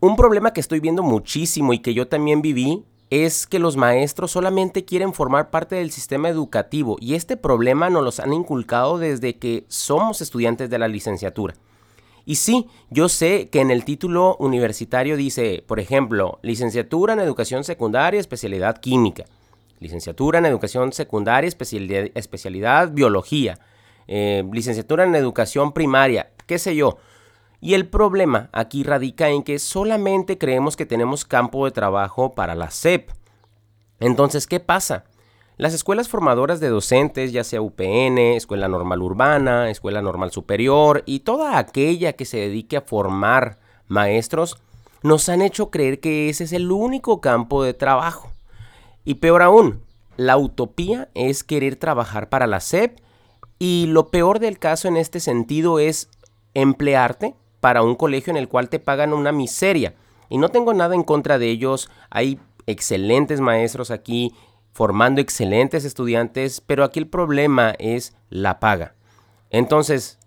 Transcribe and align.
Un 0.00 0.14
problema 0.14 0.52
que 0.52 0.60
estoy 0.60 0.78
viendo 0.78 1.02
muchísimo 1.02 1.72
y 1.72 1.80
que 1.80 1.92
yo 1.92 2.06
también 2.06 2.40
viví 2.40 2.84
es 3.10 3.48
que 3.48 3.58
los 3.58 3.76
maestros 3.76 4.30
solamente 4.30 4.84
quieren 4.84 5.12
formar 5.12 5.50
parte 5.50 5.74
del 5.74 5.90
sistema 5.90 6.28
educativo 6.28 6.96
y 7.00 7.14
este 7.14 7.36
problema 7.36 7.90
nos 7.90 8.04
los 8.04 8.20
han 8.20 8.32
inculcado 8.32 8.98
desde 8.98 9.38
que 9.38 9.64
somos 9.66 10.20
estudiantes 10.20 10.70
de 10.70 10.78
la 10.78 10.86
licenciatura. 10.86 11.54
Y 12.24 12.36
sí, 12.36 12.68
yo 12.90 13.08
sé 13.08 13.48
que 13.48 13.60
en 13.60 13.72
el 13.72 13.84
título 13.84 14.36
universitario 14.36 15.16
dice, 15.16 15.64
por 15.66 15.80
ejemplo, 15.80 16.38
licenciatura 16.42 17.14
en 17.14 17.20
educación 17.20 17.64
secundaria, 17.64 18.20
especialidad 18.20 18.78
química, 18.78 19.24
licenciatura 19.80 20.38
en 20.38 20.46
educación 20.46 20.92
secundaria, 20.92 21.48
especialidad, 21.48 22.92
biología, 22.92 23.58
eh, 24.06 24.44
licenciatura 24.52 25.02
en 25.02 25.16
educación 25.16 25.72
primaria, 25.72 26.30
qué 26.46 26.60
sé 26.60 26.76
yo. 26.76 26.98
Y 27.60 27.74
el 27.74 27.88
problema 27.88 28.50
aquí 28.52 28.84
radica 28.84 29.30
en 29.30 29.42
que 29.42 29.58
solamente 29.58 30.38
creemos 30.38 30.76
que 30.76 30.86
tenemos 30.86 31.24
campo 31.24 31.64
de 31.64 31.72
trabajo 31.72 32.34
para 32.34 32.54
la 32.54 32.70
SEP. 32.70 33.10
Entonces, 33.98 34.46
¿qué 34.46 34.60
pasa? 34.60 35.04
Las 35.56 35.74
escuelas 35.74 36.08
formadoras 36.08 36.60
de 36.60 36.68
docentes, 36.68 37.32
ya 37.32 37.42
sea 37.42 37.60
UPN, 37.60 38.18
Escuela 38.18 38.68
Normal 38.68 39.02
Urbana, 39.02 39.70
Escuela 39.70 40.00
Normal 40.00 40.30
Superior 40.30 41.02
y 41.04 41.20
toda 41.20 41.58
aquella 41.58 42.12
que 42.12 42.24
se 42.24 42.36
dedique 42.36 42.76
a 42.76 42.82
formar 42.82 43.58
maestros, 43.88 44.62
nos 45.02 45.28
han 45.28 45.42
hecho 45.42 45.70
creer 45.70 45.98
que 45.98 46.28
ese 46.28 46.44
es 46.44 46.52
el 46.52 46.70
único 46.70 47.20
campo 47.20 47.64
de 47.64 47.74
trabajo. 47.74 48.30
Y 49.04 49.14
peor 49.14 49.42
aún, 49.42 49.82
la 50.16 50.36
utopía 50.36 51.08
es 51.14 51.42
querer 51.42 51.74
trabajar 51.74 52.28
para 52.28 52.46
la 52.46 52.60
SEP 52.60 52.98
y 53.58 53.86
lo 53.88 54.12
peor 54.12 54.38
del 54.38 54.60
caso 54.60 54.86
en 54.86 54.96
este 54.96 55.18
sentido 55.18 55.80
es 55.80 56.08
emplearte 56.54 57.34
para 57.60 57.82
un 57.82 57.94
colegio 57.94 58.30
en 58.30 58.36
el 58.36 58.48
cual 58.48 58.68
te 58.68 58.78
pagan 58.78 59.12
una 59.12 59.32
miseria. 59.32 59.94
Y 60.28 60.38
no 60.38 60.48
tengo 60.50 60.74
nada 60.74 60.94
en 60.94 61.02
contra 61.02 61.38
de 61.38 61.48
ellos, 61.48 61.90
hay 62.10 62.38
excelentes 62.66 63.40
maestros 63.40 63.90
aquí 63.90 64.34
formando 64.72 65.20
excelentes 65.20 65.84
estudiantes, 65.84 66.60
pero 66.60 66.84
aquí 66.84 67.00
el 67.00 67.08
problema 67.08 67.74
es 67.78 68.14
la 68.30 68.60
paga. 68.60 68.94
Entonces, 69.50 70.18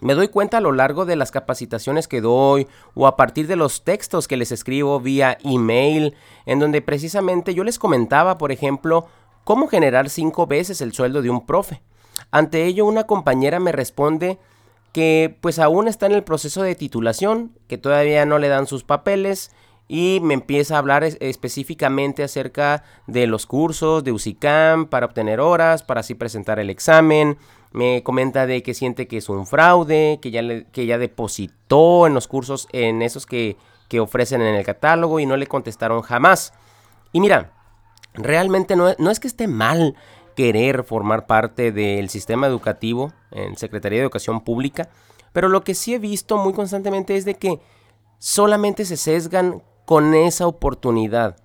me 0.00 0.14
doy 0.14 0.28
cuenta 0.28 0.58
a 0.58 0.60
lo 0.60 0.72
largo 0.72 1.04
de 1.04 1.16
las 1.16 1.30
capacitaciones 1.30 2.08
que 2.08 2.20
doy 2.20 2.66
o 2.94 3.06
a 3.06 3.16
partir 3.16 3.46
de 3.46 3.56
los 3.56 3.84
textos 3.84 4.26
que 4.26 4.36
les 4.36 4.50
escribo 4.50 4.98
vía 5.00 5.38
email, 5.44 6.14
en 6.46 6.58
donde 6.58 6.82
precisamente 6.82 7.54
yo 7.54 7.62
les 7.64 7.78
comentaba, 7.78 8.36
por 8.36 8.50
ejemplo, 8.50 9.06
cómo 9.44 9.68
generar 9.68 10.10
cinco 10.10 10.46
veces 10.46 10.80
el 10.80 10.92
sueldo 10.92 11.22
de 11.22 11.30
un 11.30 11.46
profe. 11.46 11.82
Ante 12.30 12.64
ello, 12.64 12.86
una 12.86 13.04
compañera 13.04 13.60
me 13.60 13.72
responde 13.72 14.38
que 14.94 15.36
pues 15.40 15.58
aún 15.58 15.88
está 15.88 16.06
en 16.06 16.12
el 16.12 16.22
proceso 16.22 16.62
de 16.62 16.76
titulación, 16.76 17.50
que 17.66 17.78
todavía 17.78 18.24
no 18.26 18.38
le 18.38 18.46
dan 18.46 18.68
sus 18.68 18.84
papeles 18.84 19.50
y 19.88 20.20
me 20.22 20.34
empieza 20.34 20.76
a 20.76 20.78
hablar 20.78 21.02
específicamente 21.02 22.22
acerca 22.22 22.84
de 23.08 23.26
los 23.26 23.44
cursos 23.44 24.04
de 24.04 24.12
UCICAM 24.12 24.86
para 24.86 25.06
obtener 25.06 25.40
horas, 25.40 25.82
para 25.82 25.98
así 25.98 26.14
presentar 26.14 26.60
el 26.60 26.70
examen. 26.70 27.38
Me 27.72 28.04
comenta 28.04 28.46
de 28.46 28.62
que 28.62 28.72
siente 28.72 29.08
que 29.08 29.16
es 29.16 29.28
un 29.28 29.48
fraude, 29.48 30.20
que 30.22 30.30
ya, 30.30 30.42
que 30.70 30.86
ya 30.86 30.96
depositó 30.96 32.06
en 32.06 32.14
los 32.14 32.28
cursos, 32.28 32.68
en 32.70 33.02
esos 33.02 33.26
que, 33.26 33.56
que 33.88 33.98
ofrecen 33.98 34.42
en 34.42 34.54
el 34.54 34.64
catálogo 34.64 35.18
y 35.18 35.26
no 35.26 35.36
le 35.36 35.48
contestaron 35.48 36.02
jamás. 36.02 36.52
Y 37.10 37.18
mira, 37.18 37.50
realmente 38.12 38.76
no, 38.76 38.94
no 38.96 39.10
es 39.10 39.18
que 39.18 39.26
esté 39.26 39.48
mal 39.48 39.96
querer 40.34 40.84
formar 40.84 41.26
parte 41.26 41.72
del 41.72 42.08
sistema 42.10 42.46
educativo 42.46 43.12
en 43.30 43.56
Secretaría 43.56 43.98
de 43.98 44.04
Educación 44.04 44.42
Pública, 44.42 44.88
pero 45.32 45.48
lo 45.48 45.64
que 45.64 45.74
sí 45.74 45.94
he 45.94 45.98
visto 45.98 46.36
muy 46.36 46.52
constantemente 46.52 47.16
es 47.16 47.24
de 47.24 47.34
que 47.34 47.60
solamente 48.18 48.84
se 48.84 48.96
sesgan 48.96 49.62
con 49.84 50.14
esa 50.14 50.46
oportunidad. 50.46 51.36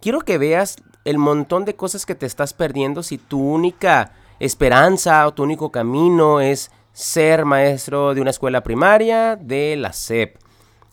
Quiero 0.00 0.20
que 0.20 0.38
veas 0.38 0.76
el 1.04 1.18
montón 1.18 1.64
de 1.64 1.76
cosas 1.76 2.06
que 2.06 2.14
te 2.14 2.26
estás 2.26 2.52
perdiendo 2.52 3.02
si 3.02 3.18
tu 3.18 3.40
única 3.40 4.12
esperanza 4.38 5.26
o 5.26 5.34
tu 5.34 5.42
único 5.42 5.70
camino 5.70 6.40
es 6.40 6.70
ser 6.92 7.44
maestro 7.44 8.14
de 8.14 8.20
una 8.20 8.30
escuela 8.30 8.62
primaria 8.62 9.36
de 9.36 9.76
la 9.76 9.92
SEP. 9.92 10.38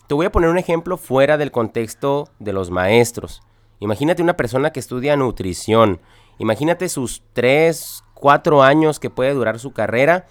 Te 0.07 0.13
voy 0.13 0.25
a 0.25 0.31
poner 0.31 0.49
un 0.49 0.57
ejemplo 0.57 0.97
fuera 0.97 1.37
del 1.37 1.51
contexto 1.51 2.29
de 2.39 2.53
los 2.53 2.69
maestros. 2.69 3.41
Imagínate 3.79 4.21
una 4.21 4.37
persona 4.37 4.71
que 4.71 4.79
estudia 4.79 5.15
nutrición 5.15 6.01
Imagínate 6.39 6.89
sus 6.89 7.23
3, 7.33 8.03
4 8.13 8.63
años 8.63 8.99
que 8.99 9.09
puede 9.09 9.33
durar 9.33 9.59
su 9.59 9.71
carrera 9.71 10.25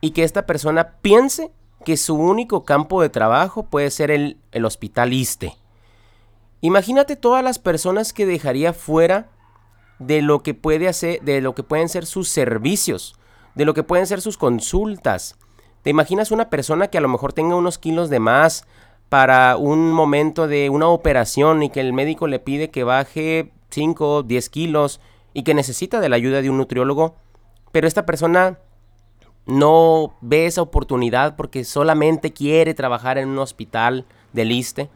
y 0.00 0.10
que 0.10 0.24
esta 0.24 0.46
persona 0.46 0.94
piense 1.02 1.50
que 1.84 1.96
su 1.96 2.16
único 2.16 2.64
campo 2.64 3.00
de 3.02 3.08
trabajo 3.08 3.64
puede 3.64 3.90
ser 3.90 4.10
el, 4.10 4.38
el 4.52 4.64
hospital 4.64 5.12
Imagínate 6.60 7.16
todas 7.16 7.44
las 7.44 7.58
personas 7.58 8.12
que 8.12 8.26
dejaría 8.26 8.72
fuera 8.72 9.28
de 9.98 10.22
lo 10.22 10.42
que 10.42 10.54
puede 10.54 10.88
hacer, 10.88 11.20
de 11.22 11.40
lo 11.40 11.54
que 11.54 11.62
pueden 11.62 11.88
ser 11.88 12.06
sus 12.06 12.28
servicios, 12.28 13.16
de 13.54 13.64
lo 13.64 13.74
que 13.74 13.84
pueden 13.84 14.06
ser 14.06 14.20
sus 14.20 14.36
consultas. 14.36 15.36
¿Te 15.82 15.90
imaginas 15.90 16.30
una 16.30 16.50
persona 16.50 16.88
que 16.88 16.98
a 16.98 17.00
lo 17.00 17.08
mejor 17.08 17.32
tenga 17.32 17.54
unos 17.54 17.78
kilos 17.78 18.10
de 18.10 18.18
más 18.18 18.66
para 19.08 19.56
un 19.56 19.92
momento 19.92 20.48
de 20.48 20.68
una 20.68 20.88
operación 20.88 21.62
y 21.62 21.70
que 21.70 21.80
el 21.80 21.92
médico 21.92 22.26
le 22.26 22.40
pide 22.40 22.70
que 22.70 22.84
baje 22.84 23.52
5, 23.70 24.24
10 24.24 24.50
kilos 24.50 25.00
y 25.38 25.44
que 25.44 25.54
necesita 25.54 26.00
de 26.00 26.08
la 26.08 26.16
ayuda 26.16 26.42
de 26.42 26.50
un 26.50 26.56
nutriólogo, 26.56 27.14
pero 27.70 27.86
esta 27.86 28.04
persona 28.04 28.58
no 29.46 30.16
ve 30.20 30.46
esa 30.46 30.62
oportunidad 30.62 31.36
porque 31.36 31.62
solamente 31.62 32.32
quiere 32.32 32.74
trabajar 32.74 33.18
en 33.18 33.28
un 33.28 33.38
hospital 33.38 34.04
de 34.32 34.44
liste. 34.44 34.90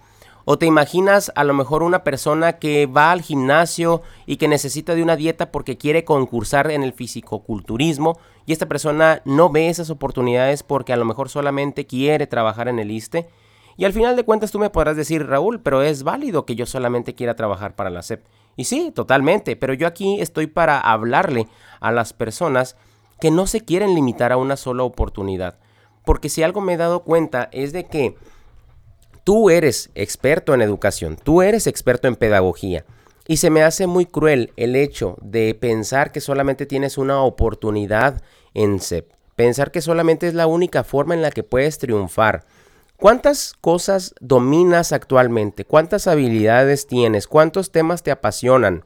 O 0.44 0.58
te 0.58 0.66
imaginas 0.66 1.30
a 1.36 1.44
lo 1.44 1.54
mejor 1.54 1.84
una 1.84 2.02
persona 2.02 2.54
que 2.54 2.86
va 2.86 3.12
al 3.12 3.22
gimnasio 3.22 4.02
y 4.26 4.34
que 4.34 4.48
necesita 4.48 4.96
de 4.96 5.04
una 5.04 5.14
dieta 5.14 5.52
porque 5.52 5.78
quiere 5.78 6.04
concursar 6.04 6.72
en 6.72 6.82
el 6.82 6.92
fisicoculturismo 6.92 8.18
y 8.44 8.52
esta 8.52 8.66
persona 8.66 9.22
no 9.24 9.48
ve 9.48 9.68
esas 9.68 9.90
oportunidades 9.90 10.64
porque 10.64 10.92
a 10.92 10.96
lo 10.96 11.04
mejor 11.04 11.28
solamente 11.28 11.86
quiere 11.86 12.26
trabajar 12.26 12.66
en 12.66 12.80
el 12.80 12.90
ISTE. 12.90 13.28
Y 13.76 13.84
al 13.84 13.92
final 13.92 14.16
de 14.16 14.24
cuentas 14.24 14.50
tú 14.50 14.58
me 14.58 14.70
podrás 14.70 14.96
decir, 14.96 15.24
Raúl, 15.24 15.60
pero 15.60 15.82
es 15.82 16.02
válido 16.02 16.46
que 16.46 16.56
yo 16.56 16.66
solamente 16.66 17.14
quiera 17.14 17.36
trabajar 17.36 17.76
para 17.76 17.90
la 17.90 18.02
SEP. 18.02 18.24
Y 18.56 18.64
sí, 18.64 18.92
totalmente, 18.94 19.56
pero 19.56 19.74
yo 19.74 19.86
aquí 19.86 20.20
estoy 20.20 20.46
para 20.46 20.78
hablarle 20.78 21.48
a 21.80 21.90
las 21.92 22.12
personas 22.12 22.76
que 23.20 23.30
no 23.30 23.46
se 23.46 23.60
quieren 23.60 23.94
limitar 23.94 24.32
a 24.32 24.36
una 24.36 24.56
sola 24.56 24.82
oportunidad. 24.82 25.58
Porque 26.04 26.28
si 26.28 26.42
algo 26.42 26.60
me 26.60 26.74
he 26.74 26.76
dado 26.76 27.04
cuenta 27.04 27.48
es 27.52 27.72
de 27.72 27.84
que 27.84 28.16
tú 29.24 29.50
eres 29.50 29.90
experto 29.94 30.54
en 30.54 30.62
educación, 30.62 31.16
tú 31.22 31.42
eres 31.42 31.66
experto 31.66 32.08
en 32.08 32.16
pedagogía. 32.16 32.84
Y 33.28 33.36
se 33.36 33.50
me 33.50 33.62
hace 33.62 33.86
muy 33.86 34.06
cruel 34.06 34.52
el 34.56 34.74
hecho 34.74 35.16
de 35.22 35.54
pensar 35.54 36.10
que 36.10 36.20
solamente 36.20 36.66
tienes 36.66 36.98
una 36.98 37.22
oportunidad 37.22 38.20
en 38.52 38.80
SEP. 38.80 39.12
Pensar 39.36 39.70
que 39.70 39.80
solamente 39.80 40.26
es 40.26 40.34
la 40.34 40.46
única 40.46 40.82
forma 40.82 41.14
en 41.14 41.22
la 41.22 41.30
que 41.30 41.44
puedes 41.44 41.78
triunfar. 41.78 42.44
¿Cuántas 43.02 43.54
cosas 43.60 44.14
dominas 44.20 44.92
actualmente? 44.92 45.64
¿Cuántas 45.64 46.06
habilidades 46.06 46.86
tienes? 46.86 47.26
¿Cuántos 47.26 47.72
temas 47.72 48.04
te 48.04 48.12
apasionan? 48.12 48.84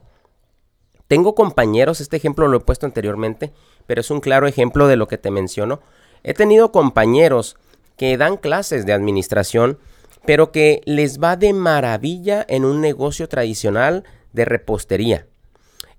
Tengo 1.07 1.35
compañeros, 1.35 2.01
este 2.01 2.17
ejemplo 2.17 2.47
lo 2.47 2.57
he 2.57 2.61
puesto 2.61 2.87
anteriormente, 2.87 3.53
pero 3.85 4.01
es 4.01 4.09
un 4.09 4.19
claro 4.19 4.47
ejemplo 4.47 4.87
de 4.87 4.95
lo 4.95 5.07
que 5.07 5.19
te 5.19 5.29
menciono. 5.29 5.81
He 6.23 6.33
tenido 6.33 6.71
compañeros 6.71 7.57
que 7.95 8.17
dan 8.17 8.37
clases 8.37 8.87
de 8.87 8.93
administración, 8.93 9.77
pero 10.25 10.51
que 10.51 10.81
les 10.85 11.21
va 11.21 11.35
de 11.35 11.53
maravilla 11.53 12.43
en 12.49 12.65
un 12.65 12.81
negocio 12.81 13.29
tradicional 13.29 14.03
de 14.33 14.45
repostería. 14.45 15.27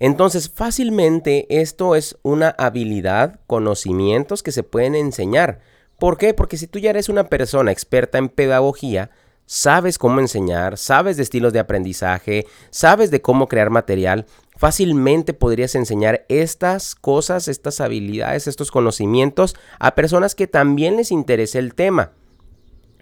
Entonces, 0.01 0.51
fácilmente 0.51 1.47
esto 1.61 1.95
es 1.95 2.19
una 2.23 2.49
habilidad, 2.59 3.39
conocimientos 3.47 4.43
que 4.43 4.51
se 4.51 4.65
pueden 4.65 4.97
enseñar. 4.97 5.61
¿Por 5.99 6.17
qué? 6.17 6.33
Porque 6.33 6.57
si 6.57 6.69
tú 6.69 6.79
ya 6.79 6.91
eres 6.91 7.09
una 7.09 7.25
persona 7.25 7.73
experta 7.73 8.19
en 8.19 8.29
pedagogía, 8.29 9.11
sabes 9.47 9.99
cómo 9.99 10.21
enseñar, 10.21 10.79
sabes 10.79 11.17
de 11.17 11.25
estilos 11.25 11.53
de 11.53 11.59
aprendizaje, 11.59 12.47
sabes 12.71 13.11
de 13.11 13.21
cómo 13.21 13.49
crear 13.49 13.71
material, 13.71 14.27
fácilmente 14.57 15.35
podrías 15.35 15.75
enseñar 15.75 16.25
estas 16.29 16.95
cosas, 16.95 17.49
estas 17.49 17.81
habilidades, 17.81 18.47
estos 18.47 18.71
conocimientos 18.71 19.57
a 19.81 19.97
personas 19.97 20.37
que 20.37 20.47
también 20.47 20.97
les 20.97 21.11
interese 21.11 21.59
el 21.59 21.75
tema. 21.75 22.13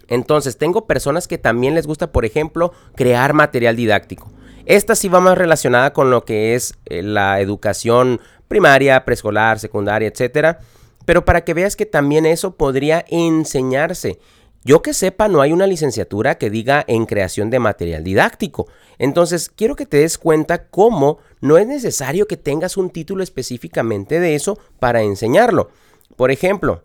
Entonces, 0.07 0.57
tengo 0.57 0.87
personas 0.87 1.27
que 1.27 1.37
también 1.37 1.75
les 1.75 1.85
gusta, 1.85 2.11
por 2.11 2.25
ejemplo, 2.25 2.71
crear 2.95 3.33
material 3.33 3.75
didáctico. 3.75 4.31
Esta 4.65 4.95
sí 4.95 5.07
va 5.07 5.19
más 5.19 5.37
relacionada 5.37 5.93
con 5.93 6.09
lo 6.09 6.25
que 6.25 6.55
es 6.55 6.73
eh, 6.85 7.03
la 7.03 7.41
educación 7.41 8.21
primaria, 8.47 9.05
preescolar, 9.05 9.59
secundaria, 9.59 10.07
etcétera 10.07 10.59
pero 11.07 11.23
para 11.23 11.45
que 11.45 11.53
veas 11.53 11.77
que 11.77 11.85
también 11.85 12.25
eso 12.25 12.57
podría 12.57 13.05
enseñarse. 13.07 14.19
Yo 14.65 14.81
que 14.81 14.93
sepa, 14.93 15.29
no 15.29 15.39
hay 15.39 15.53
una 15.53 15.65
licenciatura 15.65 16.37
que 16.37 16.49
diga 16.49 16.83
en 16.85 17.05
creación 17.05 17.49
de 17.49 17.59
material 17.59 18.03
didáctico. 18.03 18.67
Entonces, 18.97 19.47
quiero 19.47 19.77
que 19.77 19.85
te 19.85 19.99
des 20.01 20.17
cuenta 20.17 20.67
cómo 20.67 21.19
no 21.39 21.57
es 21.57 21.65
necesario 21.65 22.27
que 22.27 22.35
tengas 22.35 22.75
un 22.75 22.89
título 22.89 23.23
específicamente 23.23 24.19
de 24.19 24.35
eso 24.35 24.59
para 24.79 25.01
enseñarlo. 25.01 25.69
Por 26.17 26.29
ejemplo, 26.29 26.83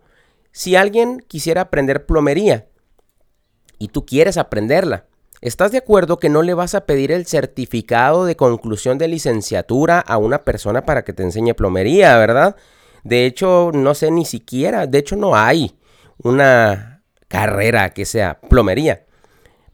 si 0.53 0.77
alguien 0.77 1.19
quisiera 1.27 1.63
aprender 1.63 2.07
plomería 2.07 2.69
y 3.81 3.89
tú 3.89 4.07
quieres 4.07 4.37
aprenderla, 4.37 5.07
¿Estás 5.41 5.73
de 5.73 5.79
acuerdo 5.79 6.21
que 6.21 6.29
no 6.29 6.43
le 6.43 6.55
vas 6.55 6.77
a 6.77 6.87
pedir 6.87 7.11
el 7.11 7.27
certificado 7.27 8.27
de 8.27 8.37
conclusión 8.37 8.99
de 8.99 9.09
licenciatura 9.09 9.99
a 9.99 10.17
una 10.17 10.45
persona 10.45 10.87
para 10.87 11.03
que 11.03 11.13
te 11.13 11.25
enseñe 11.25 11.55
plomería, 11.55 12.17
verdad? 12.17 12.55
De 13.03 13.27
hecho, 13.27 13.71
no 13.75 13.95
sé 13.95 14.11
ni 14.11 14.25
siquiera, 14.25 14.87
de 14.87 14.99
hecho 14.99 15.17
no 15.17 15.35
hay 15.35 15.77
una 16.19 17.03
carrera 17.29 17.91
que 17.91 18.05
sea 18.05 18.41
plomería. 18.41 19.07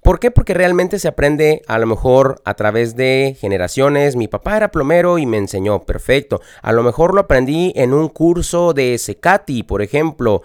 ¿Por 0.02 0.20
qué? 0.20 0.30
Porque 0.30 0.54
realmente 0.54 0.98
se 0.98 1.08
aprende 1.08 1.62
a 1.66 1.78
lo 1.78 1.86
mejor 1.86 2.40
a 2.44 2.54
través 2.54 2.96
de 2.96 3.36
generaciones. 3.38 4.16
Mi 4.16 4.28
papá 4.28 4.56
era 4.56 4.70
plomero 4.70 5.18
y 5.18 5.26
me 5.26 5.36
enseñó, 5.36 5.82
perfecto. 5.82 6.40
A 6.62 6.72
lo 6.72 6.82
mejor 6.82 7.14
lo 7.14 7.20
aprendí 7.20 7.72
en 7.76 7.92
un 7.92 8.08
curso 8.08 8.72
de 8.72 8.96
Secati, 8.96 9.64
por 9.64 9.82
ejemplo, 9.82 10.42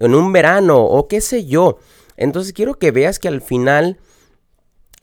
en 0.00 0.14
un 0.14 0.32
verano 0.32 0.82
o 0.82 1.06
qué 1.06 1.20
sé 1.20 1.44
yo. 1.44 1.78
Entonces 2.16 2.52
quiero 2.52 2.74
que 2.74 2.90
veas 2.90 3.18
que 3.18 3.28
al 3.28 3.42
final 3.42 3.98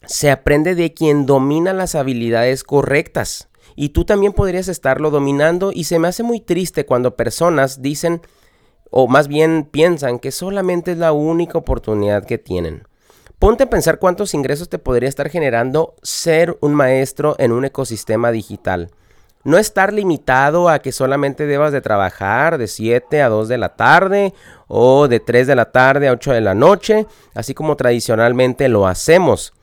se 0.05 0.31
aprende 0.31 0.75
de 0.75 0.93
quien 0.93 1.25
domina 1.25 1.71
las 1.73 1.95
habilidades 1.95 2.63
correctas. 2.63 3.50
Y 3.75 3.89
tú 3.89 4.05
también 4.05 4.33
podrías 4.33 4.67
estarlo 4.67 5.09
dominando 5.09 5.71
y 5.73 5.85
se 5.85 5.99
me 5.99 6.07
hace 6.07 6.23
muy 6.23 6.39
triste 6.39 6.85
cuando 6.85 7.15
personas 7.15 7.81
dicen, 7.81 8.21
o 8.89 9.07
más 9.07 9.27
bien 9.27 9.67
piensan, 9.71 10.19
que 10.19 10.31
solamente 10.31 10.91
es 10.91 10.97
la 10.97 11.13
única 11.13 11.57
oportunidad 11.57 12.25
que 12.25 12.37
tienen. 12.37 12.83
Ponte 13.39 13.63
a 13.63 13.69
pensar 13.69 13.97
cuántos 13.97 14.35
ingresos 14.35 14.69
te 14.69 14.77
podría 14.77 15.09
estar 15.09 15.29
generando 15.29 15.95
ser 16.03 16.57
un 16.61 16.75
maestro 16.75 17.35
en 17.39 17.51
un 17.51 17.65
ecosistema 17.65 18.31
digital. 18.31 18.91
No 19.43 19.57
estar 19.57 19.91
limitado 19.91 20.69
a 20.69 20.79
que 20.79 20.91
solamente 20.91 21.47
debas 21.47 21.71
de 21.71 21.81
trabajar 21.81 22.59
de 22.59 22.67
7 22.67 23.23
a 23.23 23.29
2 23.29 23.47
de 23.47 23.57
la 23.57 23.75
tarde 23.75 24.33
o 24.67 25.07
de 25.07 25.19
3 25.19 25.47
de 25.47 25.55
la 25.55 25.71
tarde 25.71 26.07
a 26.07 26.11
8 26.11 26.33
de 26.33 26.41
la 26.41 26.53
noche, 26.53 27.07
así 27.33 27.55
como 27.55 27.75
tradicionalmente 27.75 28.69
lo 28.69 28.85
hacemos. 28.85 29.53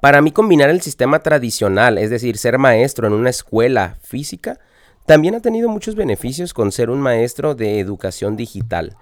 Para 0.00 0.22
mí 0.22 0.32
combinar 0.32 0.70
el 0.70 0.80
sistema 0.80 1.18
tradicional, 1.18 1.98
es 1.98 2.08
decir, 2.08 2.38
ser 2.38 2.56
maestro 2.56 3.06
en 3.06 3.12
una 3.12 3.28
escuela 3.28 3.98
física, 4.00 4.58
también 5.04 5.34
ha 5.34 5.40
tenido 5.40 5.68
muchos 5.68 5.94
beneficios 5.94 6.54
con 6.54 6.72
ser 6.72 6.88
un 6.88 7.00
maestro 7.00 7.54
de 7.54 7.80
educación 7.80 8.36
digital. 8.36 8.96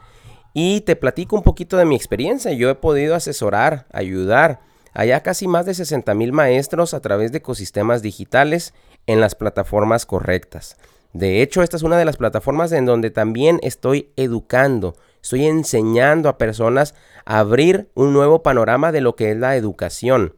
Y 0.54 0.80
te 0.80 0.96
platico 0.96 1.36
un 1.36 1.42
poquito 1.42 1.76
de 1.76 1.84
mi 1.84 1.94
experiencia. 1.94 2.52
Yo 2.52 2.68
he 2.68 2.74
podido 2.74 3.14
asesorar, 3.14 3.86
ayudar 3.92 4.60
a 4.92 5.20
casi 5.20 5.46
más 5.46 5.66
de 5.66 5.74
60 5.74 6.12
mil 6.14 6.32
maestros 6.32 6.94
a 6.94 7.00
través 7.00 7.30
de 7.30 7.38
ecosistemas 7.38 8.02
digitales 8.02 8.74
en 9.06 9.20
las 9.20 9.36
plataformas 9.36 10.04
correctas. 10.04 10.76
De 11.12 11.42
hecho, 11.42 11.62
esta 11.62 11.76
es 11.76 11.84
una 11.84 11.96
de 11.96 12.04
las 12.04 12.16
plataformas 12.16 12.72
en 12.72 12.86
donde 12.86 13.10
también 13.10 13.60
estoy 13.62 14.10
educando, 14.16 14.96
estoy 15.22 15.46
enseñando 15.46 16.28
a 16.28 16.38
personas 16.38 16.94
a 17.24 17.38
abrir 17.38 17.88
un 17.94 18.12
nuevo 18.12 18.42
panorama 18.42 18.90
de 18.90 19.00
lo 19.00 19.14
que 19.14 19.30
es 19.30 19.36
la 19.36 19.54
educación. 19.54 20.38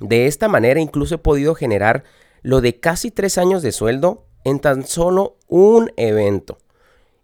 De 0.00 0.26
esta 0.26 0.48
manera 0.48 0.80
incluso 0.80 1.16
he 1.16 1.18
podido 1.18 1.54
generar 1.54 2.04
lo 2.42 2.60
de 2.60 2.80
casi 2.80 3.10
tres 3.10 3.38
años 3.38 3.62
de 3.62 3.72
sueldo 3.72 4.26
en 4.44 4.58
tan 4.58 4.84
solo 4.84 5.36
un 5.46 5.92
evento. 5.96 6.58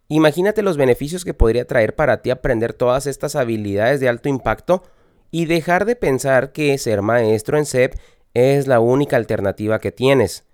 Imagínate 0.08 0.62
los 0.62 0.76
beneficios 0.76 1.25
que 1.25 1.34
podría 1.34 1.67
traer 1.67 1.96
para 1.96 2.23
ti 2.23 2.31
aprender 2.31 2.75
todas 2.75 3.06
estas 3.06 3.34
habilidades 3.34 3.99
de 4.00 4.08
alto 4.08 4.28
impacto 4.28 4.82
y 5.31 5.46
dejar 5.46 5.84
de 5.84 5.96
pensar 5.96 6.52
que 6.52 6.78
ser 6.78 7.02
maestro 7.02 7.58
en 7.58 7.67
SEP 7.67 7.94
es 8.34 8.67
la 8.67 8.78
única 8.78 9.17
alternativa 9.17 9.81
que 9.81 9.90
tienes. 9.90 10.44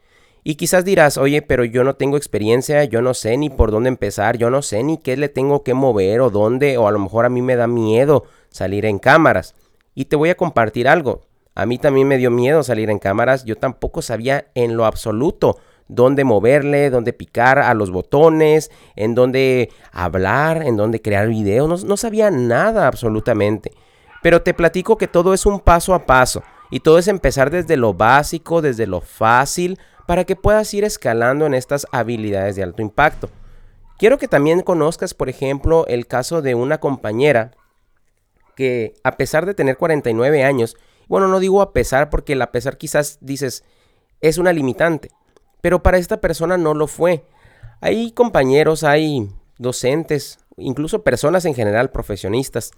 Y 0.45 0.55
quizás 0.55 0.85
dirás, 0.85 1.19
oye, 1.19 1.43
pero 1.43 1.65
yo 1.65 1.85
no 1.85 1.95
tengo 1.95 2.17
experiencia, 2.17 2.83
yo 2.85 3.03
no 3.03 3.15
sé 3.15 3.37
ni 3.37 3.51
por 3.51 3.71
dónde 3.71 3.89
empezar, 3.89 4.39
yo 4.39 4.51
no 4.51 4.63
sé 4.63 4.83
ni 4.83 4.99
qué 4.99 5.17
le 5.17 5.29
tengo 5.29 5.63
que 5.63 5.75
mover 5.75 6.21
o 6.21 6.31
dónde, 6.31 6.79
o 6.79 6.89
a 6.89 6.93
lo 6.93 6.99
mejor 6.99 7.27
a 7.27 7.29
mí 7.29 7.43
me 7.43 7.55
da 7.55 7.67
miedo 7.67 8.25
salir 8.49 8.87
en 8.87 8.99
cámaras. 8.99 9.55
Y 9.95 10.07
te 10.07 10.17
voy 10.17 10.31
a 10.31 10.37
compartir 10.37 10.89
algo. 10.89 11.23
A 11.55 11.67
mí 11.67 11.79
también 11.79 12.09
me 12.09 12.19
dio 12.19 12.31
miedo 12.31 12.63
salir 12.63 12.89
en 12.91 12.99
cámaras, 12.99 13.45
yo 13.45 13.57
tampoco 13.57 14.01
sabía 14.01 14.47
en 14.55 14.77
lo 14.77 14.87
absoluto 14.87 15.59
dónde 15.89 16.25
moverle, 16.25 16.91
dónde 16.91 17.13
picar 17.13 17.59
a 17.59 17.75
los 17.75 17.91
botones, 17.91 18.71
en 18.97 19.15
dónde 19.15 19.71
hablar, 19.93 20.63
en 20.63 20.77
dónde 20.77 21.03
crear 21.03 21.29
videos, 21.29 21.85
no, 21.85 21.97
sabía 21.97 22.31
nada 22.31 22.87
absolutamente. 22.87 23.73
Pero 24.23 24.43
te 24.43 24.55
platico 24.55 24.97
que 24.97 25.09
todo 25.09 25.35
es 25.35 25.45
un 25.45 25.61
paso 25.61 25.95
a 25.95 26.07
paso 26.07 26.43
y 26.71 26.81
todo 26.81 26.99
es 26.99 27.09
empezar 27.09 27.51
desde 27.51 27.77
lo 27.77 27.93
básico, 27.93 28.63
desde 28.63 28.87
lo 28.87 29.01
fácil, 29.01 29.79
para 30.07 30.25
que 30.25 30.37
puedas 30.37 30.73
ir 30.75 30.85
escalando 30.85 31.45
en 31.47 31.55
estas 31.55 31.87
habilidades 31.93 32.57
de 32.57 32.63
alto 32.63 32.83
impacto. 32.83 33.29
Quiero 33.99 34.19
que 34.19 34.29
también 34.29 34.63
conozcas, 34.63 35.15
por 35.15 35.29
ejemplo, 35.29 35.85
el 35.87 36.07
caso 36.07 36.43
de 36.43 36.55
una 36.55 36.79
compañera 36.79 37.53
que 38.57 38.95
a 39.05 39.17
pesar 39.17 39.47
de 39.47 39.55
tener 39.55 39.77
49 39.77 40.45
años, 40.45 40.77
bueno, 41.13 41.29
no 41.29 41.41
digo 41.41 41.61
a 41.61 41.75
pesar 41.75 42.09
porque 42.09 42.33
el 42.33 42.41
a 42.41 42.53
pesar 42.53 42.79
quizás 42.79 43.19
dices 43.21 43.65
es 44.23 44.39
una 44.39 44.51
limitante, 44.55 45.11
pero 45.61 45.83
para 45.83 45.99
esta 45.99 46.23
persona 46.23 46.57
no 46.57 46.73
lo 46.73 46.87
fue. 46.87 47.27
Hay 47.83 48.13
compañeros, 48.13 48.83
hay 48.83 49.29
docentes, 49.59 50.39
incluso 50.57 51.03
personas 51.03 51.45
en 51.45 51.55
general, 51.55 51.91
profesionistas, 51.91 52.71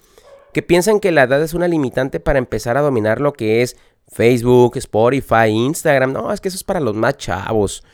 que 0.52 0.62
piensan 0.62 0.98
que 0.98 1.12
la 1.12 1.22
edad 1.22 1.40
es 1.44 1.54
una 1.54 1.68
limitante 1.68 2.18
para 2.18 2.40
empezar 2.40 2.76
a 2.76 2.80
dominar 2.80 3.20
lo 3.20 3.34
que 3.34 3.62
es 3.62 3.76
Facebook, 4.08 4.78
Spotify, 4.78 5.50
Instagram. 5.50 6.12
No, 6.12 6.32
es 6.32 6.40
que 6.40 6.48
eso 6.48 6.56
es 6.56 6.64
para 6.64 6.80
los 6.80 6.96
más 6.96 7.16
chavos. 7.16 7.84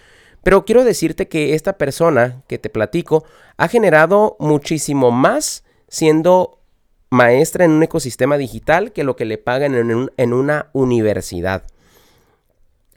Pero 0.42 0.64
quiero 0.64 0.84
decirte 0.84 1.28
que 1.28 1.52
esta 1.52 1.76
persona 1.76 2.44
que 2.46 2.58
te 2.58 2.70
platico 2.70 3.24
ha 3.58 3.68
generado 3.68 4.38
muchísimo 4.40 5.10
más 5.10 5.64
siendo 5.88 6.59
maestra 7.10 7.64
en 7.64 7.72
un 7.72 7.82
ecosistema 7.82 8.38
digital 8.38 8.92
que 8.92 9.04
lo 9.04 9.16
que 9.16 9.24
le 9.24 9.36
pagan 9.36 9.74
en, 10.16 10.32
una 10.32 10.70
universidad. 10.72 11.64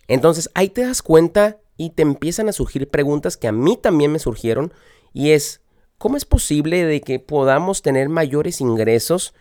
Entonces 0.08 0.50
ahí 0.54 0.70
te 0.70 0.86
das 0.86 1.02
cuenta 1.02 1.58
y 1.78 1.90
te 1.90 2.04
empiezan 2.04 2.48
a 2.48 2.54
surgir 2.54 2.88
preguntas 2.90 3.38
que 3.38 3.48
a 3.48 3.52
mí 3.52 3.78
también 3.82 4.12
me 4.12 4.20
surgieron 4.20 4.72
y 5.14 5.32
es, 5.32 5.62
¿cómo 5.98 6.16
es 6.16 6.26
posible 6.26 6.86
de 6.86 7.02
que 7.02 7.20
podamos 7.20 7.82
tener 7.82 8.10
mayores 8.10 8.62
ingresos 8.62 9.34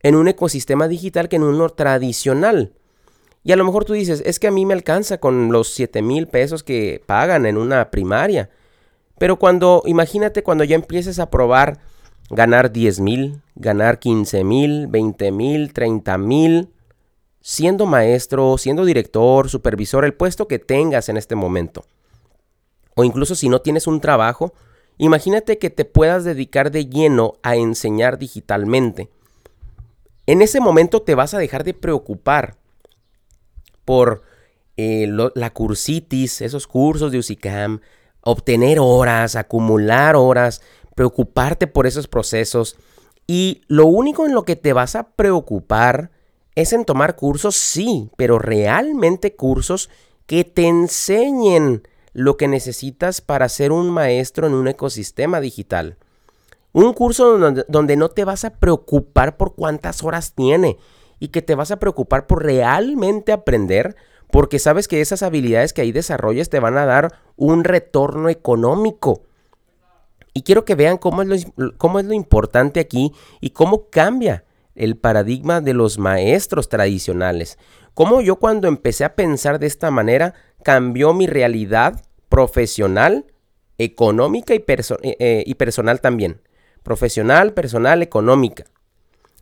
en 0.00 0.14
un 0.14 0.28
ecosistema 0.28 0.86
digital 0.86 1.28
que 1.28 1.36
en 1.36 1.42
uno 1.42 1.68
tradicional? 1.70 2.72
Y 3.44 3.50
a 3.50 3.56
lo 3.56 3.64
mejor 3.64 3.84
tú 3.84 3.92
dices, 3.94 4.22
es 4.24 4.38
que 4.38 4.46
a 4.46 4.52
mí 4.52 4.64
me 4.66 4.74
alcanza 4.74 5.18
con 5.18 5.50
los 5.50 5.68
7 5.74 6.00
mil 6.00 6.28
pesos 6.28 6.62
que 6.62 7.02
pagan 7.06 7.44
en 7.44 7.56
una 7.56 7.90
primaria. 7.90 8.50
Pero 9.18 9.36
cuando, 9.38 9.82
imagínate 9.86 10.44
cuando 10.44 10.62
ya 10.62 10.76
empieces 10.76 11.18
a 11.18 11.28
probar 11.28 11.80
ganar 12.30 12.72
10 12.72 13.00
mil, 13.00 13.40
ganar 13.54 13.98
15 13.98 14.44
mil, 14.44 14.86
20 14.86 15.32
mil, 15.32 15.72
30 15.72 16.18
mil, 16.18 16.68
siendo 17.40 17.86
maestro, 17.86 18.56
siendo 18.58 18.84
director, 18.84 19.50
supervisor, 19.50 20.04
el 20.04 20.14
puesto 20.14 20.48
que 20.48 20.58
tengas 20.58 21.08
en 21.08 21.16
este 21.16 21.34
momento. 21.34 21.84
O 22.94 23.04
incluso 23.04 23.34
si 23.34 23.48
no 23.48 23.60
tienes 23.60 23.86
un 23.86 24.00
trabajo, 24.00 24.52
imagínate 24.98 25.58
que 25.58 25.70
te 25.70 25.84
puedas 25.84 26.24
dedicar 26.24 26.70
de 26.70 26.86
lleno 26.86 27.34
a 27.42 27.56
enseñar 27.56 28.18
digitalmente. 28.18 29.08
En 30.26 30.40
ese 30.40 30.60
momento 30.60 31.02
te 31.02 31.14
vas 31.14 31.34
a 31.34 31.38
dejar 31.38 31.64
de 31.64 31.74
preocupar 31.74 32.56
por 33.84 34.22
eh, 34.76 35.06
la 35.34 35.50
cursitis, 35.50 36.40
esos 36.40 36.66
cursos 36.66 37.10
de 37.10 37.18
UCICAM, 37.18 37.80
obtener 38.22 38.78
horas, 38.80 39.34
acumular 39.34 40.14
horas, 40.14 40.62
preocuparte 40.94 41.66
por 41.66 41.86
esos 41.86 42.08
procesos 42.08 42.76
y 43.26 43.62
lo 43.68 43.86
único 43.86 44.26
en 44.26 44.34
lo 44.34 44.44
que 44.44 44.56
te 44.56 44.72
vas 44.72 44.96
a 44.96 45.10
preocupar 45.10 46.10
es 46.54 46.72
en 46.72 46.84
tomar 46.84 47.16
cursos, 47.16 47.56
sí, 47.56 48.10
pero 48.16 48.38
realmente 48.38 49.34
cursos 49.34 49.88
que 50.26 50.44
te 50.44 50.66
enseñen 50.66 51.86
lo 52.12 52.36
que 52.36 52.48
necesitas 52.48 53.20
para 53.20 53.48
ser 53.48 53.72
un 53.72 53.90
maestro 53.90 54.46
en 54.46 54.54
un 54.54 54.68
ecosistema 54.68 55.40
digital. 55.40 55.96
Un 56.72 56.92
curso 56.92 57.38
donde, 57.38 57.64
donde, 57.68 57.96
no 57.96 58.10
te 58.10 58.24
vas 58.24 58.44
a 58.44 58.54
preocupar 58.54 59.36
por 59.36 59.54
cuántas 59.54 60.02
horas 60.02 60.34
tiene 60.34 60.78
y 61.20 61.28
que 61.28 61.42
te 61.42 61.54
vas 61.54 61.70
a 61.70 61.78
preocupar 61.78 62.26
por 62.26 62.44
realmente 62.44 63.32
aprender 63.32 63.96
porque 64.32 64.58
sabes 64.58 64.88
que 64.88 65.02
esas 65.02 65.22
habilidades 65.22 65.74
que 65.74 65.82
ahí 65.82 65.92
desarrolles 65.92 66.48
te 66.48 66.58
van 66.58 66.78
a 66.78 66.86
dar 66.86 67.18
un 67.36 67.64
retorno 67.64 68.30
económico. 68.30 69.24
Y 70.34 70.42
quiero 70.42 70.64
que 70.64 70.74
vean 70.74 70.98
cómo 70.98 71.22
es, 71.22 71.46
lo, 71.56 71.76
cómo 71.76 71.98
es 71.98 72.06
lo 72.06 72.14
importante 72.14 72.80
aquí 72.80 73.12
y 73.40 73.50
cómo 73.50 73.88
cambia 73.90 74.44
el 74.74 74.96
paradigma 74.96 75.60
de 75.60 75.74
los 75.74 75.98
maestros 75.98 76.68
tradicionales. 76.68 77.58
Cómo 77.94 78.20
yo 78.22 78.36
cuando 78.36 78.68
empecé 78.68 79.04
a 79.04 79.14
pensar 79.14 79.58
de 79.58 79.66
esta 79.66 79.90
manera 79.90 80.34
cambió 80.62 81.12
mi 81.12 81.26
realidad 81.26 82.02
profesional, 82.28 83.26
económica 83.76 84.54
y, 84.54 84.64
eh, 84.66 85.16
eh, 85.18 85.44
y 85.46 85.54
personal 85.56 86.00
también. 86.00 86.40
Profesional, 86.82 87.52
personal, 87.52 88.02
económica. 88.02 88.64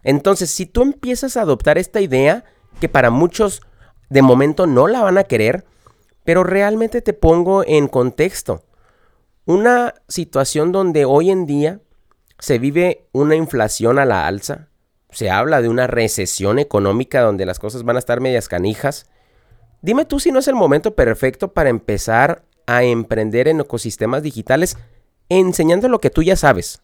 Entonces, 0.03 0.51
si 0.51 0.67
tú 0.67 0.83
empiezas 0.83 1.37
a 1.37 1.43
adoptar 1.43 1.79
esta 1.79 2.01
idea, 2.01 2.45
que 2.81 2.89
para 2.89 3.11
muchos 3.11 3.63
de 4.09 4.23
momento 4.23 4.67
no 4.67 4.89
la 4.89 5.03
van 5.03 5.19
a 5.19 5.25
querer, 5.25 5.65
pero 6.25 6.43
realmente 6.43 7.03
te 7.03 7.13
pongo 7.13 7.65
en 7.65 7.87
contexto. 7.87 8.63
Una 9.51 9.97
situación 10.07 10.71
donde 10.71 11.05
hoy 11.05 11.29
en 11.29 11.45
día 11.45 11.81
se 12.39 12.61
vive 12.61 13.09
una 13.11 13.35
inflación 13.35 13.99
a 13.99 14.05
la 14.05 14.29
alza, 14.29 14.69
se 15.11 15.29
habla 15.29 15.61
de 15.61 15.69
una 15.69 15.89
recesión 15.89 16.61
económica 16.61 17.23
donde 17.23 17.47
las 17.47 17.59
cosas 17.59 17.83
van 17.83 17.97
a 17.97 17.99
estar 17.99 18.21
medias 18.21 18.47
canijas. 18.47 19.11
Dime 19.83 20.05
tú 20.05 20.21
si 20.21 20.31
no 20.31 20.39
es 20.39 20.47
el 20.47 20.55
momento 20.55 20.95
perfecto 20.95 21.53
para 21.53 21.69
empezar 21.69 22.45
a 22.69 22.85
emprender 22.85 23.49
en 23.49 23.59
ecosistemas 23.59 24.23
digitales 24.23 24.79
enseñando 25.29 25.89
lo 25.89 25.99
que 25.99 26.11
tú 26.11 26.23
ya 26.23 26.37
sabes. 26.37 26.83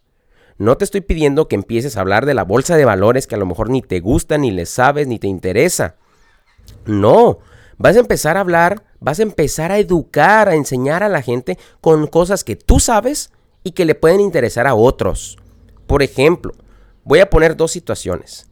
No 0.58 0.76
te 0.76 0.87
estoy 0.87 1.02
pidiendo 1.02 1.46
que 1.46 1.54
empieces 1.54 1.96
a 1.96 2.00
hablar 2.00 2.26
de 2.26 2.35
la 2.35 2.42
bolsa 2.42 2.76
de 2.76 2.85
valores 2.85 3.28
que 3.28 3.37
a 3.37 3.38
lo 3.38 3.46
mejor 3.46 3.70
ni 3.70 3.80
te 3.80 4.00
gusta, 4.00 4.38
ni 4.38 4.50
le 4.50 4.66
sabes, 4.66 5.06
ni 5.06 5.20
te 5.20 5.28
interesa. 5.28 5.94
No, 6.85 7.38
vas 7.78 7.97
a 7.97 8.00
empezar 8.00 8.37
a 8.37 8.40
hablar, 8.40 8.85
vas 9.00 9.18
a 9.18 9.23
empezar 9.23 9.73
a 9.73 9.78
educar, 9.78 10.49
a 10.49 10.54
enseñar 10.54 11.02
a 11.02 11.09
la 11.09 11.23
gente 11.23 11.59
con 11.80 12.06
cosas 12.06 12.45
que 12.45 12.56
tú 12.56 12.80
sabes 12.80 13.30
y 13.64 13.73
que 13.73 13.85
le 13.85 13.95
pueden 13.95 14.21
interesar 14.21 14.66
a 14.66 14.75
otros. 14.75 15.38
Por 15.87 16.02
ejemplo, 16.02 16.52
voy 17.04 17.21
a 17.21 17.30
poner 17.30 17.56
dos 17.56 17.73
situaciones. 17.73 18.49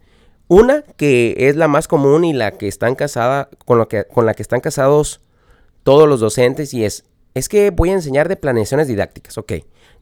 Una 0.48 0.82
que 0.96 1.34
es 1.38 1.56
la 1.56 1.68
más 1.68 1.88
común 1.88 2.24
y 2.24 2.32
la 2.32 2.52
que 2.52 2.68
están 2.68 2.94
casada 2.94 3.48
con, 3.64 3.84
que, 3.86 4.04
con 4.04 4.26
la 4.26 4.34
que 4.34 4.42
están 4.42 4.60
casados 4.60 5.20
todos 5.82 6.08
los 6.08 6.20
docentes 6.20 6.74
y 6.74 6.84
es 6.84 7.04
es 7.34 7.48
que 7.48 7.70
voy 7.70 7.90
a 7.90 7.94
enseñar 7.94 8.28
de 8.28 8.36
planeaciones 8.36 8.88
didácticas. 8.88 9.36
Ok. 9.38 9.52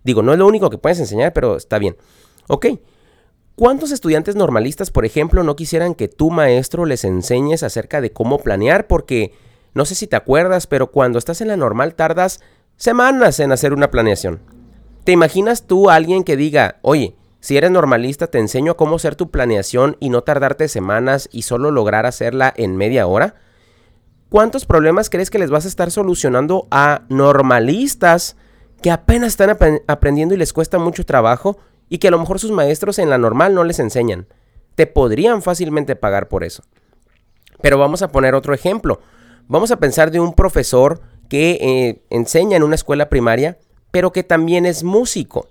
Digo, 0.05 0.23
no 0.23 0.33
es 0.33 0.39
lo 0.39 0.47
único 0.47 0.71
que 0.71 0.79
puedes 0.79 1.01
enseñar, 1.01 1.33
pero 1.33 1.57
está 1.57 1.79
bien. 1.79 1.97
Ok. 2.49 2.67
¿Cuántos 3.55 3.91
estudiantes 3.91 4.35
normalistas, 4.35 4.91
por 4.91 5.05
ejemplo, 5.05 5.43
no 5.43 5.57
quisieran 5.57 5.95
que 5.95 6.09
tu 6.09 6.31
maestro 6.31 6.87
les 6.87 7.05
enseñes 7.05 7.63
acerca 7.63 8.01
de 8.01 8.11
cómo 8.11 8.39
planear? 8.39 8.87
Porque 8.87 9.35
no 9.75 9.85
sé 9.85 9.95
si 9.95 10.07
te 10.07 10.17
acuerdas, 10.17 10.67
pero 10.67 10.91
cuando 10.91 11.19
estás 11.19 11.43
en 11.43 11.49
la 11.49 11.57
normal 11.59 11.95
tardas 11.95 12.41
semanas 12.77 13.41
en 13.41 13.53
hacer 13.53 13.75
una 13.75 13.91
planeación. 13.91 14.41
¿Te 15.05 15.13
imaginas 15.13 15.67
tú 15.67 15.91
a 15.91 15.97
alguien 15.97 16.25
que 16.25 16.37
diga, 16.37 16.79
oye, 16.81 17.15
si 17.41 17.59
eres 17.59 17.71
normalista 17.71 18.27
te 18.29 18.39
enseño 18.39 18.77
cómo 18.77 18.97
hacer 18.97 19.17
tu 19.17 19.31
planeación 19.31 19.99
y 20.01 20.09
no 20.09 20.23
tardarte 20.23 20.67
semanas 20.69 21.29
y 21.31 21.43
solo 21.43 21.71
lograr 21.71 22.07
hacerla 22.07 22.55
en 22.57 22.77
media 22.79 23.07
hora? 23.07 23.35
¿Cuántos 24.31 24.65
problemas 24.65 25.11
crees 25.11 25.29
que 25.29 25.39
les 25.39 25.51
vas 25.51 25.67
a 25.67 25.69
estar 25.69 25.91
solucionando 25.91 26.69
a 26.71 27.03
normalistas 27.11 28.37
que 28.81 28.91
apenas 28.91 29.39
están 29.39 29.51
aprendiendo 29.87 30.35
y 30.35 30.39
les 30.39 30.55
cuesta 30.55 30.79
mucho 30.79 31.05
trabajo 31.05 31.59
y 31.93 31.99
que 31.99 32.09
a 32.09 32.11
lo 32.11 32.19
mejor 32.19 32.39
sus 32.39 32.53
maestros 32.53 32.99
en 32.99 33.11
la 33.11 33.19
normal 33.19 33.55
no 33.55 33.65
les 33.65 33.79
enseñan? 33.79 34.27
Te 34.77 34.87
podrían 34.87 35.43
fácilmente 35.43 35.95
pagar 35.95 36.27
por 36.27 36.43
eso. 36.43 36.63
Pero 37.61 37.77
vamos 37.77 38.01
a 38.01 38.09
poner 38.09 38.35
otro 38.35 38.55
ejemplo. 38.55 39.01
Vamos 39.47 39.71
a 39.73 39.77
pensar 39.77 40.11
de 40.11 40.19
un 40.19 40.33
profesor 40.33 41.03
que 41.29 41.59
eh, 41.61 42.03
enseña 42.09 42.57
en 42.57 42.63
una 42.63 42.77
escuela 42.77 43.11
primaria, 43.11 43.59
pero 43.91 44.11
que 44.11 44.25
también 44.25 44.65
es 44.65 44.85
músico. 44.85 45.49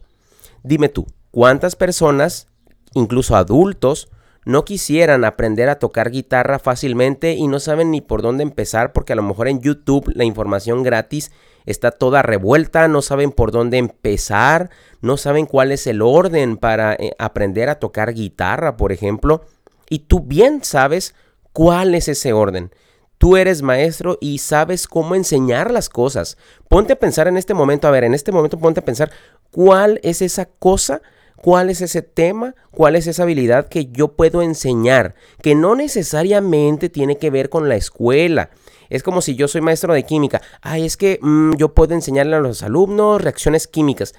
Dime 0.63 0.89
tú, 0.89 1.05
¿cuántas 1.29 1.75
personas, 1.75 2.47
incluso 2.95 3.35
adultos, 3.35 4.09
no 4.43 4.65
quisieran 4.65 5.25
aprender 5.25 5.69
a 5.69 5.77
tocar 5.77 6.09
guitarra 6.09 6.57
fácilmente 6.57 7.33
y 7.33 7.45
no 7.45 7.59
saben 7.59 7.91
ni 7.91 8.01
por 8.01 8.23
dónde 8.23 8.41
empezar 8.41 8.93
porque 8.93 9.13
a 9.13 9.15
lo 9.15 9.21
mejor 9.21 9.47
en 9.47 9.61
YouTube 9.61 10.11
la 10.15 10.23
información 10.23 10.81
gratis 10.81 11.31
está 11.65 11.91
toda 11.91 12.21
revuelta, 12.21 12.87
no 12.87 13.01
saben 13.01 13.31
por 13.31 13.51
dónde 13.51 13.77
empezar, 13.77 14.69
no 15.01 15.17
saben 15.17 15.45
cuál 15.45 15.71
es 15.71 15.87
el 15.87 16.01
orden 16.01 16.57
para 16.57 16.93
eh, 16.93 17.13
aprender 17.19 17.69
a 17.69 17.79
tocar 17.79 18.13
guitarra, 18.13 18.77
por 18.77 18.91
ejemplo, 18.91 19.45
y 19.89 19.99
tú 19.99 20.21
bien 20.21 20.63
sabes 20.63 21.15
cuál 21.53 21.95
es 21.95 22.07
ese 22.07 22.33
orden. 22.33 22.71
Tú 23.17 23.37
eres 23.37 23.61
maestro 23.61 24.17
y 24.19 24.39
sabes 24.39 24.87
cómo 24.87 25.13
enseñar 25.13 25.69
las 25.69 25.89
cosas. 25.89 26.37
Ponte 26.67 26.93
a 26.93 26.99
pensar 26.99 27.27
en 27.27 27.37
este 27.37 27.53
momento, 27.53 27.87
a 27.87 27.91
ver, 27.91 28.03
en 28.03 28.15
este 28.15 28.31
momento 28.31 28.57
ponte 28.57 28.79
a 28.79 28.85
pensar 28.85 29.11
cuál 29.51 29.99
es 30.01 30.23
esa 30.23 30.45
cosa 30.45 31.01
cuál 31.41 31.71
es 31.71 31.81
ese 31.81 32.03
tema, 32.03 32.55
cuál 32.69 32.95
es 32.95 33.07
esa 33.07 33.23
habilidad 33.23 33.67
que 33.67 33.87
yo 33.87 34.09
puedo 34.09 34.43
enseñar, 34.43 35.15
que 35.41 35.55
no 35.55 35.75
necesariamente 35.75 36.87
tiene 36.87 37.17
que 37.17 37.31
ver 37.31 37.49
con 37.49 37.67
la 37.67 37.75
escuela. 37.75 38.51
Es 38.89 39.01
como 39.01 39.21
si 39.21 39.35
yo 39.35 39.47
soy 39.47 39.61
maestro 39.61 39.93
de 39.93 40.03
química. 40.03 40.41
Ay, 40.61 40.85
es 40.85 40.97
que 40.97 41.17
mm, 41.21 41.53
yo 41.55 41.73
puedo 41.73 41.95
enseñarle 41.95 42.35
a 42.35 42.41
los 42.41 42.61
alumnos 42.61 43.21
reacciones 43.21 43.67
químicas. 43.67 44.13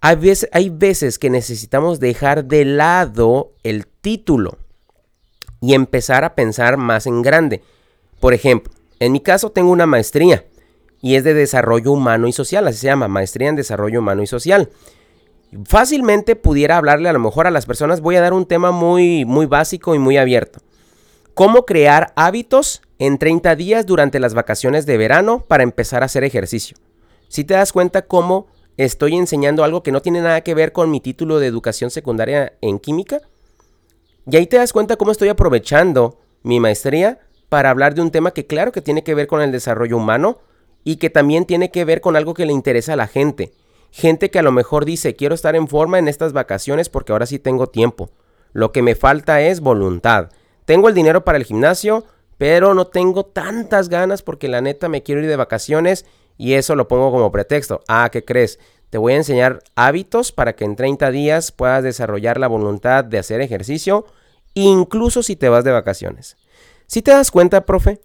Hay 0.00 0.16
veces, 0.16 0.48
hay 0.52 0.70
veces 0.70 1.18
que 1.18 1.30
necesitamos 1.30 2.00
dejar 2.00 2.44
de 2.44 2.64
lado 2.64 3.52
el 3.62 3.86
título 3.86 4.58
y 5.60 5.74
empezar 5.74 6.24
a 6.24 6.34
pensar 6.34 6.78
más 6.78 7.06
en 7.06 7.22
grande. 7.22 7.62
Por 8.18 8.34
ejemplo, 8.34 8.72
en 8.98 9.12
mi 9.12 9.20
caso 9.20 9.50
tengo 9.50 9.70
una 9.70 9.86
maestría 9.86 10.46
y 11.00 11.14
es 11.14 11.22
de 11.22 11.34
desarrollo 11.34 11.92
humano 11.92 12.26
y 12.26 12.32
social, 12.32 12.66
así 12.66 12.78
se 12.78 12.86
llama, 12.86 13.08
maestría 13.08 13.48
en 13.48 13.56
desarrollo 13.56 14.00
humano 14.00 14.22
y 14.22 14.26
social 14.26 14.70
fácilmente 15.64 16.36
pudiera 16.36 16.76
hablarle 16.76 17.08
a 17.08 17.12
lo 17.12 17.18
mejor 17.18 17.46
a 17.46 17.50
las 17.50 17.66
personas, 17.66 18.00
voy 18.00 18.16
a 18.16 18.20
dar 18.20 18.32
un 18.32 18.46
tema 18.46 18.70
muy, 18.70 19.24
muy 19.24 19.46
básico 19.46 19.94
y 19.94 19.98
muy 19.98 20.16
abierto. 20.16 20.60
¿Cómo 21.34 21.64
crear 21.64 22.12
hábitos 22.16 22.82
en 22.98 23.18
30 23.18 23.56
días 23.56 23.86
durante 23.86 24.20
las 24.20 24.34
vacaciones 24.34 24.86
de 24.86 24.96
verano 24.96 25.44
para 25.46 25.62
empezar 25.62 26.02
a 26.02 26.06
hacer 26.06 26.24
ejercicio? 26.24 26.76
Si 27.28 27.44
te 27.44 27.54
das 27.54 27.72
cuenta 27.72 28.02
cómo 28.02 28.48
estoy 28.76 29.16
enseñando 29.16 29.64
algo 29.64 29.82
que 29.82 29.92
no 29.92 30.02
tiene 30.02 30.20
nada 30.20 30.40
que 30.42 30.54
ver 30.54 30.72
con 30.72 30.90
mi 30.90 31.00
título 31.00 31.38
de 31.38 31.46
educación 31.46 31.90
secundaria 31.90 32.54
en 32.60 32.78
química, 32.78 33.20
y 34.30 34.36
ahí 34.36 34.46
te 34.46 34.58
das 34.58 34.72
cuenta 34.72 34.96
cómo 34.96 35.12
estoy 35.12 35.28
aprovechando 35.28 36.18
mi 36.42 36.60
maestría 36.60 37.20
para 37.48 37.70
hablar 37.70 37.94
de 37.94 38.02
un 38.02 38.10
tema 38.10 38.32
que 38.32 38.46
claro 38.46 38.72
que 38.72 38.80
tiene 38.80 39.02
que 39.02 39.14
ver 39.14 39.26
con 39.26 39.42
el 39.42 39.52
desarrollo 39.52 39.96
humano 39.96 40.38
y 40.84 40.96
que 40.96 41.10
también 41.10 41.44
tiene 41.44 41.70
que 41.70 41.84
ver 41.84 42.00
con 42.00 42.16
algo 42.16 42.34
que 42.34 42.46
le 42.46 42.52
interesa 42.52 42.92
a 42.94 42.96
la 42.96 43.06
gente. 43.06 43.52
Gente 43.90 44.30
que 44.30 44.38
a 44.38 44.42
lo 44.42 44.52
mejor 44.52 44.84
dice, 44.84 45.16
quiero 45.16 45.34
estar 45.34 45.56
en 45.56 45.68
forma 45.68 45.98
en 45.98 46.08
estas 46.08 46.32
vacaciones 46.32 46.88
porque 46.88 47.12
ahora 47.12 47.26
sí 47.26 47.38
tengo 47.38 47.66
tiempo. 47.68 48.10
Lo 48.52 48.72
que 48.72 48.82
me 48.82 48.94
falta 48.94 49.40
es 49.40 49.60
voluntad. 49.60 50.30
Tengo 50.64 50.88
el 50.88 50.94
dinero 50.94 51.24
para 51.24 51.38
el 51.38 51.44
gimnasio, 51.44 52.04
pero 52.38 52.74
no 52.74 52.86
tengo 52.86 53.26
tantas 53.26 53.88
ganas 53.88 54.22
porque 54.22 54.48
la 54.48 54.60
neta 54.60 54.88
me 54.88 55.02
quiero 55.02 55.20
ir 55.20 55.28
de 55.28 55.36
vacaciones 55.36 56.06
y 56.36 56.54
eso 56.54 56.74
lo 56.76 56.88
pongo 56.88 57.10
como 57.10 57.32
pretexto. 57.32 57.82
Ah, 57.88 58.08
¿qué 58.10 58.24
crees? 58.24 58.58
Te 58.88 58.98
voy 58.98 59.12
a 59.12 59.16
enseñar 59.16 59.62
hábitos 59.74 60.32
para 60.32 60.54
que 60.54 60.64
en 60.64 60.74
30 60.76 61.10
días 61.10 61.52
puedas 61.52 61.84
desarrollar 61.84 62.38
la 62.38 62.48
voluntad 62.48 63.04
de 63.04 63.18
hacer 63.18 63.40
ejercicio, 63.40 64.06
incluso 64.54 65.22
si 65.22 65.36
te 65.36 65.48
vas 65.48 65.64
de 65.64 65.70
vacaciones. 65.70 66.36
Si 66.86 67.02
te 67.02 67.10
das 67.10 67.30
cuenta, 67.30 67.66
profe, 67.66 68.00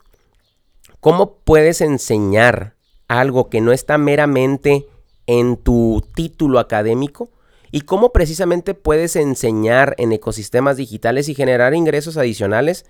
¿cómo 0.99 1.37
puedes 1.37 1.81
enseñar 1.81 2.75
algo 3.07 3.49
que 3.49 3.61
no 3.61 3.71
está 3.71 3.97
meramente 3.97 4.87
en 5.27 5.57
tu 5.57 6.03
título 6.15 6.59
académico 6.59 7.29
y 7.71 7.81
cómo 7.81 8.11
precisamente 8.11 8.73
puedes 8.73 9.15
enseñar 9.15 9.95
en 9.97 10.11
ecosistemas 10.11 10.77
digitales 10.77 11.29
y 11.29 11.35
generar 11.35 11.73
ingresos 11.73 12.17
adicionales 12.17 12.85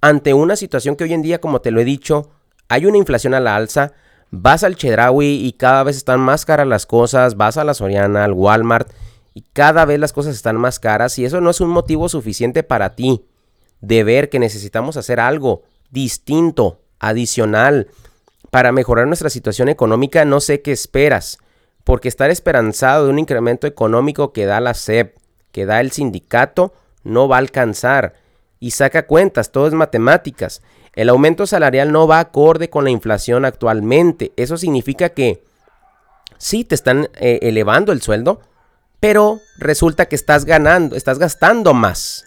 ante 0.00 0.34
una 0.34 0.56
situación 0.56 0.96
que 0.96 1.04
hoy 1.04 1.12
en 1.12 1.22
día, 1.22 1.40
como 1.40 1.60
te 1.60 1.70
lo 1.70 1.80
he 1.80 1.84
dicho, 1.84 2.30
hay 2.68 2.86
una 2.86 2.98
inflación 2.98 3.34
a 3.34 3.40
la 3.40 3.56
alza, 3.56 3.92
vas 4.30 4.62
al 4.62 4.76
Chedraui 4.76 5.44
y 5.44 5.52
cada 5.52 5.82
vez 5.82 5.96
están 5.96 6.20
más 6.20 6.44
caras 6.44 6.66
las 6.66 6.86
cosas, 6.86 7.36
vas 7.36 7.56
a 7.56 7.64
la 7.64 7.74
Soriana, 7.74 8.24
al 8.24 8.32
Walmart 8.32 8.90
y 9.34 9.42
cada 9.52 9.84
vez 9.84 9.98
las 9.98 10.12
cosas 10.12 10.34
están 10.34 10.56
más 10.56 10.78
caras 10.78 11.18
y 11.18 11.24
eso 11.24 11.40
no 11.40 11.50
es 11.50 11.60
un 11.60 11.70
motivo 11.70 12.08
suficiente 12.08 12.62
para 12.62 12.94
ti 12.94 13.24
de 13.80 14.04
ver 14.04 14.28
que 14.28 14.38
necesitamos 14.38 14.96
hacer 14.96 15.20
algo 15.20 15.62
distinto, 15.90 16.80
adicional, 16.98 17.88
para 18.50 18.72
mejorar 18.72 19.06
nuestra 19.06 19.30
situación 19.30 19.68
económica, 19.68 20.24
no 20.24 20.40
sé 20.40 20.60
qué 20.60 20.72
esperas 20.72 21.38
porque 21.84 22.08
estar 22.08 22.30
esperanzado 22.30 23.06
de 23.06 23.10
un 23.10 23.18
incremento 23.18 23.66
económico 23.66 24.32
que 24.32 24.46
da 24.46 24.60
la 24.60 24.74
SEP, 24.74 25.16
que 25.52 25.66
da 25.66 25.80
el 25.80 25.90
sindicato, 25.92 26.72
no 27.02 27.28
va 27.28 27.36
a 27.36 27.40
alcanzar. 27.40 28.14
Y 28.58 28.72
saca 28.72 29.06
cuentas, 29.06 29.52
todo 29.52 29.66
es 29.66 29.74
matemáticas. 29.74 30.62
El 30.94 31.08
aumento 31.08 31.46
salarial 31.46 31.92
no 31.92 32.06
va 32.06 32.18
acorde 32.18 32.68
con 32.68 32.84
la 32.84 32.90
inflación 32.90 33.44
actualmente. 33.44 34.32
Eso 34.36 34.56
significa 34.56 35.10
que 35.10 35.42
sí 36.36 36.64
te 36.64 36.74
están 36.74 37.08
eh, 37.14 37.38
elevando 37.42 37.92
el 37.92 38.02
sueldo, 38.02 38.40
pero 38.98 39.40
resulta 39.58 40.06
que 40.06 40.16
estás 40.16 40.44
ganando, 40.44 40.96
estás 40.96 41.18
gastando 41.18 41.74
más. 41.74 42.26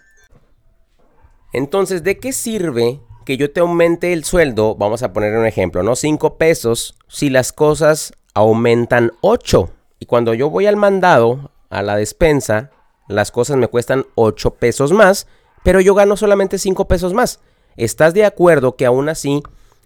Entonces, 1.51 2.03
¿de 2.03 2.17
qué 2.17 2.33
sirve 2.33 2.99
que 3.25 3.37
yo 3.37 3.51
te 3.51 3.59
aumente 3.59 4.11
el 4.11 4.23
sueldo? 4.23 4.75
Vamos 4.75 5.03
a 5.03 5.13
poner 5.13 5.37
un 5.37 5.45
ejemplo, 5.45 5.83
¿no? 5.83 5.95
5 5.95 6.37
pesos 6.37 6.95
si 7.07 7.29
las 7.29 7.53
cosas 7.53 8.13
aumentan 8.33 9.11
8. 9.21 9.69
Y 9.99 10.05
cuando 10.05 10.33
yo 10.33 10.49
voy 10.49 10.65
al 10.65 10.75
mandado, 10.75 11.51
a 11.69 11.81
la 11.81 11.95
despensa, 11.95 12.71
las 13.07 13.31
cosas 13.31 13.57
me 13.57 13.67
cuestan 13.67 14.05
8 14.15 14.55
pesos 14.55 14.91
más, 14.91 15.27
pero 15.63 15.81
yo 15.81 15.95
gano 15.95 16.17
solamente 16.17 16.57
5 16.57 16.87
pesos 16.87 17.13
más. 17.13 17.39
¿Estás 17.77 18.13
de 18.13 18.25
acuerdo 18.25 18.75
que 18.75 18.85
aún 18.85 19.09
así 19.09 19.41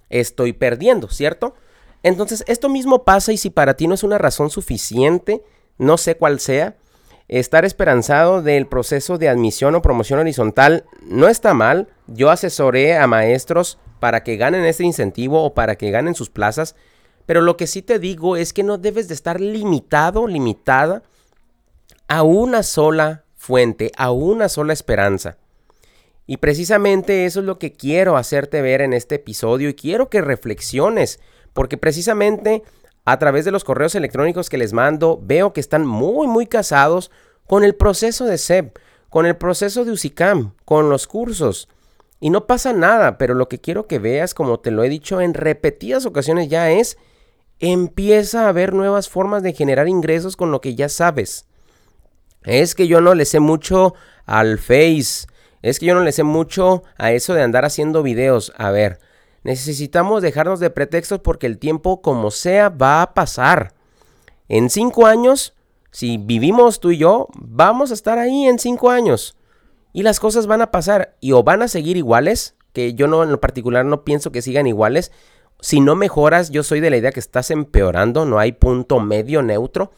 estoy 0.09 0.53
perdiendo, 0.53 1.09
cierto? 1.09 1.55
Entonces, 2.03 2.43
esto 2.47 2.69
mismo 2.69 3.03
pasa 3.03 3.31
y 3.31 3.37
si 3.37 3.49
para 3.49 3.75
ti 3.75 3.87
no 3.87 3.95
es 3.95 4.03
una 4.03 4.17
razón 4.17 4.49
suficiente, 4.49 5.43
no 5.77 5.97
sé 5.97 6.15
cuál 6.15 6.39
sea, 6.39 6.75
estar 7.27 7.65
esperanzado 7.65 8.41
del 8.41 8.67
proceso 8.67 9.17
de 9.17 9.29
admisión 9.29 9.75
o 9.75 9.81
promoción 9.81 10.19
horizontal 10.19 10.85
no 11.01 11.27
está 11.27 11.53
mal. 11.53 11.87
Yo 12.07 12.29
asesoré 12.29 12.97
a 12.97 13.07
maestros 13.07 13.77
para 13.99 14.23
que 14.23 14.37
ganen 14.37 14.65
este 14.65 14.83
incentivo 14.83 15.43
o 15.43 15.53
para 15.53 15.75
que 15.75 15.91
ganen 15.91 16.15
sus 16.15 16.29
plazas 16.29 16.75
pero 17.27 17.41
lo 17.41 17.57
que 17.57 17.67
sí 17.67 17.83
te 17.83 17.99
digo 17.99 18.37
es 18.37 18.53
que 18.53 18.63
no 18.63 18.79
debes 18.79 19.07
de 19.07 19.13
estar 19.13 19.39
limitado, 19.39 20.25
limitada 20.27 21.03
a 22.07 22.23
una 22.23 22.63
sola 22.63 23.25
fuente, 23.35 23.91
a 23.97 24.11
una 24.11 24.49
sola 24.49 24.73
esperanza. 24.73 25.37
Y 26.25 26.37
precisamente 26.37 27.25
eso 27.25 27.41
es 27.41 27.45
lo 27.45 27.59
que 27.59 27.73
quiero 27.73 28.17
hacerte 28.17 28.61
ver 28.61 28.81
en 28.81 28.93
este 28.93 29.15
episodio 29.15 29.69
y 29.69 29.75
quiero 29.75 30.09
que 30.09 30.21
reflexiones, 30.21 31.19
porque 31.53 31.77
precisamente 31.77 32.63
a 33.03 33.19
través 33.19 33.43
de 33.43 33.51
los 33.51 33.65
correos 33.65 33.95
electrónicos 33.95 34.49
que 34.49 34.57
les 34.57 34.71
mando 34.71 35.19
veo 35.21 35.51
que 35.51 35.61
están 35.61 35.85
muy 35.85 36.27
muy 36.27 36.47
casados 36.47 37.11
con 37.45 37.65
el 37.65 37.75
proceso 37.75 38.25
de 38.25 38.37
SEP, 38.37 38.77
con 39.09 39.25
el 39.25 39.35
proceso 39.35 39.83
de 39.83 39.91
USICAM, 39.91 40.53
con 40.63 40.89
los 40.89 41.07
cursos. 41.07 41.67
Y 42.21 42.29
no 42.29 42.47
pasa 42.47 42.71
nada, 42.71 43.17
pero 43.17 43.33
lo 43.33 43.49
que 43.49 43.59
quiero 43.59 43.85
que 43.87 43.99
veas, 43.99 44.33
como 44.33 44.59
te 44.61 44.71
lo 44.71 44.83
he 44.83 44.89
dicho 44.89 45.19
en 45.19 45.33
repetidas 45.33 46.05
ocasiones 46.05 46.49
ya 46.49 46.71
es, 46.71 46.97
empieza 47.59 48.47
a 48.47 48.51
ver 48.51 48.73
nuevas 48.73 49.09
formas 49.09 49.43
de 49.43 49.53
generar 49.53 49.87
ingresos 49.87 50.35
con 50.35 50.51
lo 50.51 50.61
que 50.61 50.75
ya 50.75 50.89
sabes. 50.89 51.45
Es 52.43 52.75
que 52.75 52.87
yo 52.87 53.01
no 53.01 53.13
le 53.13 53.25
sé 53.25 53.39
mucho 53.39 53.93
al 54.25 54.57
Face, 54.57 55.27
es 55.61 55.79
que 55.79 55.85
yo 55.85 55.95
no 55.95 56.01
le 56.01 56.11
sé 56.11 56.23
mucho 56.23 56.83
a 56.97 57.11
eso 57.11 57.33
de 57.33 57.43
andar 57.43 57.65
haciendo 57.65 58.03
videos. 58.03 58.53
A 58.57 58.71
ver, 58.71 58.99
necesitamos 59.43 60.21
dejarnos 60.21 60.59
de 60.59 60.69
pretextos 60.69 61.19
porque 61.19 61.47
el 61.47 61.57
tiempo 61.57 62.01
como 62.01 62.31
sea 62.31 62.69
va 62.69 63.01
a 63.01 63.13
pasar. 63.13 63.73
En 64.47 64.69
cinco 64.69 65.07
años, 65.07 65.55
si 65.91 66.17
vivimos 66.17 66.79
tú 66.79 66.91
y 66.91 66.97
yo, 66.97 67.27
vamos 67.35 67.91
a 67.91 67.95
estar 67.95 68.19
ahí 68.19 68.45
en 68.45 68.59
cinco 68.59 68.91
años. 68.91 69.35
Y 69.93 70.03
las 70.03 70.19
cosas 70.19 70.47
van 70.47 70.61
a 70.61 70.71
pasar 70.71 71.15
y 71.19 71.31
o 71.31 71.43
van 71.43 71.63
a 71.63 71.67
seguir 71.67 71.97
iguales, 71.97 72.55
que 72.71 72.93
yo 72.93 73.07
no 73.07 73.23
en 73.23 73.31
lo 73.31 73.41
particular 73.41 73.83
no 73.83 74.03
pienso 74.03 74.31
que 74.31 74.41
sigan 74.41 74.67
iguales. 74.67 75.11
Si 75.59 75.79
no 75.79 75.95
mejoras, 75.95 76.49
yo 76.51 76.63
soy 76.63 76.79
de 76.79 76.89
la 76.89 76.97
idea 76.97 77.11
que 77.11 77.19
estás 77.19 77.51
empeorando, 77.51 78.25
no 78.25 78.39
hay 78.39 78.51
punto 78.51 78.99
medio 78.99 79.41
neutro. 79.41 79.91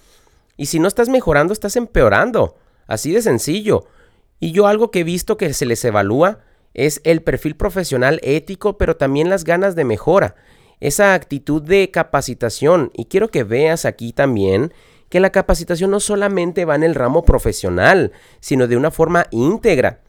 Y 0.58 0.68
si 0.68 0.80
no 0.80 0.88
estás 0.88 1.10
mejorando, 1.10 1.54
estás 1.54 1.76
empeorando. 1.76 2.56
Así 2.88 3.12
de 3.12 3.22
sencillo. 3.22 3.86
Y 4.40 4.52
yo 4.52 4.68
algo 4.68 4.90
que 4.92 5.02
he 5.02 5.04
visto 5.04 5.38
que 5.38 5.54
se 5.54 5.66
les 5.66 5.84
evalúa 5.84 6.40
es 6.74 7.02
el 7.04 7.22
perfil 7.22 7.56
profesional 7.56 8.20
ético, 8.24 8.78
pero 8.78 8.96
también 8.96 9.30
las 9.30 9.44
ganas 9.44 9.76
de 9.76 9.84
mejora, 9.84 10.36
esa 10.80 11.14
actitud 11.14 11.62
de 11.62 11.92
capacitación. 11.92 12.92
Y 12.94 13.06
quiero 13.06 13.30
que 13.30 13.44
veas 13.44 13.86
aquí 13.86 14.14
también 14.14 14.74
que 15.10 15.20
la 15.20 15.32
capacitación 15.32 15.92
no 15.92 16.00
solamente 16.00 16.66
va 16.66 16.76
en 16.76 16.84
el 16.84 16.96
ramo 16.96 17.26
profesional, 17.26 18.12
sino 18.40 18.68
de 18.68 18.78
una 18.78 18.92
forma 18.92 19.26
íntegra. 19.32 20.02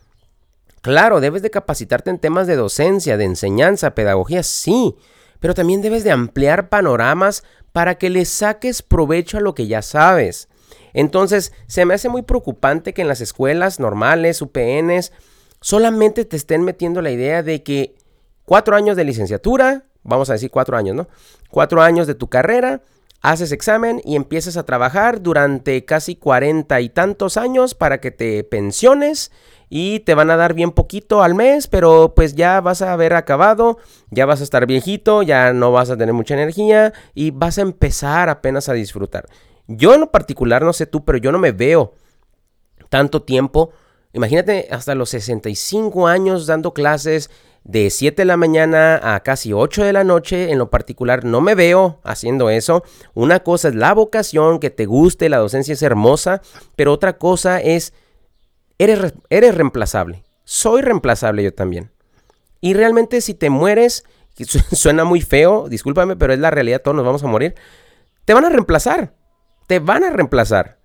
Claro, 0.83 1.21
debes 1.21 1.43
de 1.43 1.51
capacitarte 1.51 2.11
en 2.11 2.19
temas 2.19 2.47
de 2.47 2.57
docencia, 2.57 3.17
de 3.17 3.25
enseñanza, 3.25 3.95
pedagogía, 3.95 4.43
sí, 4.43 4.97
pero 5.41 5.55
también 5.55 5.83
debes 5.83 6.05
de 6.05 6.13
ampliar 6.13 6.69
panoramas 6.69 7.43
para 7.73 7.97
que 7.97 8.11
le 8.11 8.25
saques 8.25 8.83
provecho 8.83 9.39
a 9.39 9.41
lo 9.41 9.55
que 9.55 9.67
ya 9.67 9.83
sabes. 9.83 10.49
Entonces, 10.93 11.53
se 11.67 11.85
me 11.85 11.95
hace 11.95 12.09
muy 12.09 12.23
preocupante 12.23 12.95
que 12.95 13.03
en 13.03 13.09
las 13.09 13.21
escuelas 13.21 13.81
normales, 13.81 14.43
UPNs, 14.43 15.13
solamente 15.61 16.25
te 16.25 16.37
estén 16.37 16.63
metiendo 16.63 17.03
la 17.03 17.11
idea 17.11 17.43
de 17.43 17.63
que 17.63 17.97
cuatro 18.45 18.77
años 18.77 18.97
de 18.97 19.05
licenciatura, 19.05 19.85
vamos 20.03 20.31
a 20.31 20.35
decir 20.35 20.51
cuatro 20.51 20.77
años, 20.77 20.97
¿no? 20.97 21.09
Cuatro 21.51 21.83
años 21.83 22.07
de 22.07 22.15
tu 22.15 22.29
carrera 22.29 22.83
haces 23.23 23.53
examen 23.53 24.01
y 24.05 24.17
empiezas 24.17 24.57
a 24.57 24.65
trabajar 24.65 25.21
durante 25.21 25.85
casi 25.85 26.17
cuarenta 26.17 26.81
y 26.81 26.89
tantos 26.89 27.37
años 27.37 27.75
para 27.75 28.01
que 28.01 28.11
te 28.11 28.45
pensiones 28.45 29.31
y 29.71 30.01
te 30.01 30.15
van 30.15 30.31
a 30.31 30.37
dar 30.37 30.53
bien 30.53 30.73
poquito 30.73 31.23
al 31.23 31.35
mes, 31.35 31.69
pero 31.69 32.13
pues 32.15 32.35
ya 32.35 32.61
vas 32.61 32.83
a 32.83 32.93
haber 32.93 33.15
acabado, 33.15 33.79
ya 34.11 34.27
vas 34.27 34.41
a 34.41 34.45
estar 34.45 34.67
viejito, 34.67 35.23
ya 35.23 35.55
no 35.55 35.73
vas 35.73 35.89
a 35.89 35.97
tener 35.97 36.13
mucha 36.13 36.35
energía 36.35 36.93
y 37.15 37.31
vas 37.31 37.57
a 37.57 37.63
empezar 37.63 38.29
apenas 38.29 38.69
a 38.69 38.75
disfrutar. 38.75 39.27
Yo 39.69 39.95
en 39.95 40.01
lo 40.01 40.11
particular, 40.11 40.63
no 40.63 40.73
sé 40.73 40.85
tú, 40.85 41.05
pero 41.05 41.17
yo 41.17 41.33
no 41.33 41.39
me 41.39 41.53
veo 41.53 41.95
tanto 42.89 43.23
tiempo. 43.23 43.71
Imagínate 44.13 44.67
hasta 44.71 44.95
los 44.95 45.11
65 45.11 46.09
años 46.09 46.47
dando 46.47 46.75
clases, 46.75 47.31
de 47.65 47.91
7 47.91 48.23
de 48.23 48.27
la 48.27 48.37
mañana 48.37 49.15
a 49.15 49.21
casi 49.21 49.53
8 49.53 49.85
de 49.85 49.93
la 49.93 50.05
noche. 50.05 50.51
En 50.51 50.59
lo 50.59 50.71
particular, 50.71 51.25
no 51.25 51.41
me 51.41 51.55
veo 51.55 52.01
haciendo 52.03 52.51
eso. 52.51 52.83
Una 53.15 53.41
cosa 53.41 53.69
es 53.69 53.75
la 53.75 53.95
vocación, 53.95 54.59
que 54.59 54.71
te 54.71 54.87
guste, 54.87 55.29
la 55.29 55.39
docencia 55.39 55.75
es 55.75 55.83
hermosa, 55.83 56.43
pero 56.77 56.93
otra 56.93 57.19
cosa 57.19 57.61
es, 57.61 57.93
eres, 58.83 59.15
eres 59.29 59.55
reemplazable. 59.55 60.25
Soy 60.45 60.83
reemplazable 60.83 61.43
yo 61.43 61.55
también. 61.55 61.91
Y 62.61 62.75
realmente 62.75 63.21
si 63.21 63.35
te 63.35 63.51
mueres, 63.51 64.05
suena 64.73 65.05
muy 65.05 65.21
feo, 65.21 65.69
discúlpame, 65.69 66.17
pero 66.17 66.33
es 66.33 66.39
la 66.39 66.51
realidad, 66.51 66.83
todos 66.83 66.97
nos 66.97 67.05
vamos 67.05 67.23
a 67.23 67.27
morir. 67.27 67.55
Te 68.25 68.35
van 68.35 68.45
a 68.45 68.51
reemplazar. 68.51 69.15
Te 69.67 69.79
van 69.79 70.05
a 70.05 70.11
reemplazar. 70.11 70.79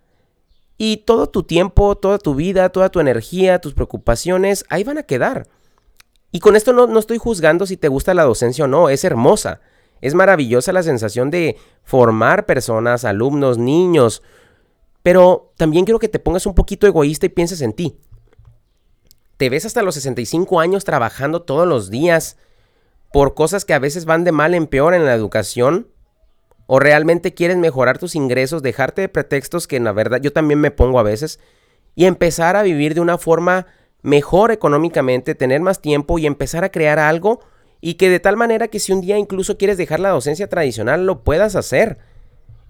Y 0.77 0.97
todo 0.97 1.27
tu 1.29 1.43
tiempo, 1.43 1.95
toda 1.95 2.17
tu 2.17 2.35
vida, 2.35 2.69
toda 2.69 2.89
tu 2.89 2.99
energía, 2.99 3.59
tus 3.59 3.73
preocupaciones, 3.73 4.65
ahí 4.69 4.83
van 4.83 4.97
a 4.97 5.03
quedar. 5.03 5.47
Y 6.31 6.39
con 6.39 6.55
esto 6.55 6.73
no, 6.73 6.99
estoy 6.99 7.17
juzgando 7.17 7.65
si 7.65 7.77
te 7.77 7.87
gusta 7.87 8.13
la 8.13 8.23
docencia 8.23 8.65
o 8.65 8.67
no, 8.67 8.89
es 8.89 9.05
hermosa. 9.05 9.61
Es 10.01 10.13
maravillosa 10.13 10.73
la 10.73 10.83
sensación 10.83 11.31
de 11.31 11.55
formar 11.83 12.45
personas, 12.45 13.05
alumnos, 13.05 13.57
niños. 13.57 14.21
Pero 15.05 15.53
también 15.55 15.85
quiero 15.85 15.99
que 15.99 16.07
te 16.07 16.17
pongas 16.17 16.47
un 16.47 16.55
poquito 16.55 16.87
egoísta 16.87 17.27
y 17.27 17.29
pienses 17.29 17.61
en 17.61 17.73
ti. 17.73 17.99
¿Te 19.37 19.51
ves 19.51 19.63
hasta 19.63 19.83
los 19.83 19.93
65 19.93 20.59
años 20.59 20.83
trabajando 20.83 21.43
todos 21.43 21.67
los 21.67 21.91
días 21.91 22.37
por 23.13 23.35
cosas 23.35 23.65
que 23.65 23.75
a 23.75 23.79
veces 23.79 24.05
van 24.05 24.23
de 24.23 24.31
mal 24.31 24.55
en 24.55 24.65
peor 24.65 24.95
en 24.95 25.05
la 25.05 25.13
educación? 25.13 25.89
¿O 26.65 26.79
realmente 26.79 27.35
quieres 27.35 27.57
mejorar 27.57 27.99
tus 27.99 28.15
ingresos, 28.15 28.63
dejarte 28.63 29.03
de 29.03 29.09
pretextos 29.09 29.67
que 29.67 29.75
en 29.75 29.83
la 29.83 29.91
verdad 29.91 30.21
yo 30.23 30.33
también 30.33 30.59
me 30.59 30.71
pongo 30.71 30.97
a 30.97 31.03
veces 31.03 31.39
y 31.93 32.05
empezar 32.05 32.55
a 32.55 32.63
vivir 32.63 32.95
de 32.95 33.01
una 33.01 33.19
forma 33.19 33.67
mejor 34.01 34.51
económicamente, 34.51 35.35
tener 35.35 35.61
más 35.61 35.83
tiempo 35.83 36.17
y 36.17 36.25
empezar 36.25 36.63
a 36.63 36.71
crear 36.71 36.97
algo 36.97 37.41
y 37.79 37.93
que 37.93 38.09
de 38.09 38.19
tal 38.19 38.37
manera 38.37 38.69
que 38.69 38.79
si 38.79 38.91
un 38.91 39.01
día 39.01 39.19
incluso 39.19 39.55
quieres 39.59 39.77
dejar 39.77 39.99
la 39.99 40.09
docencia 40.09 40.49
tradicional 40.49 41.05
lo 41.05 41.23
puedas 41.23 41.55
hacer. 41.55 41.99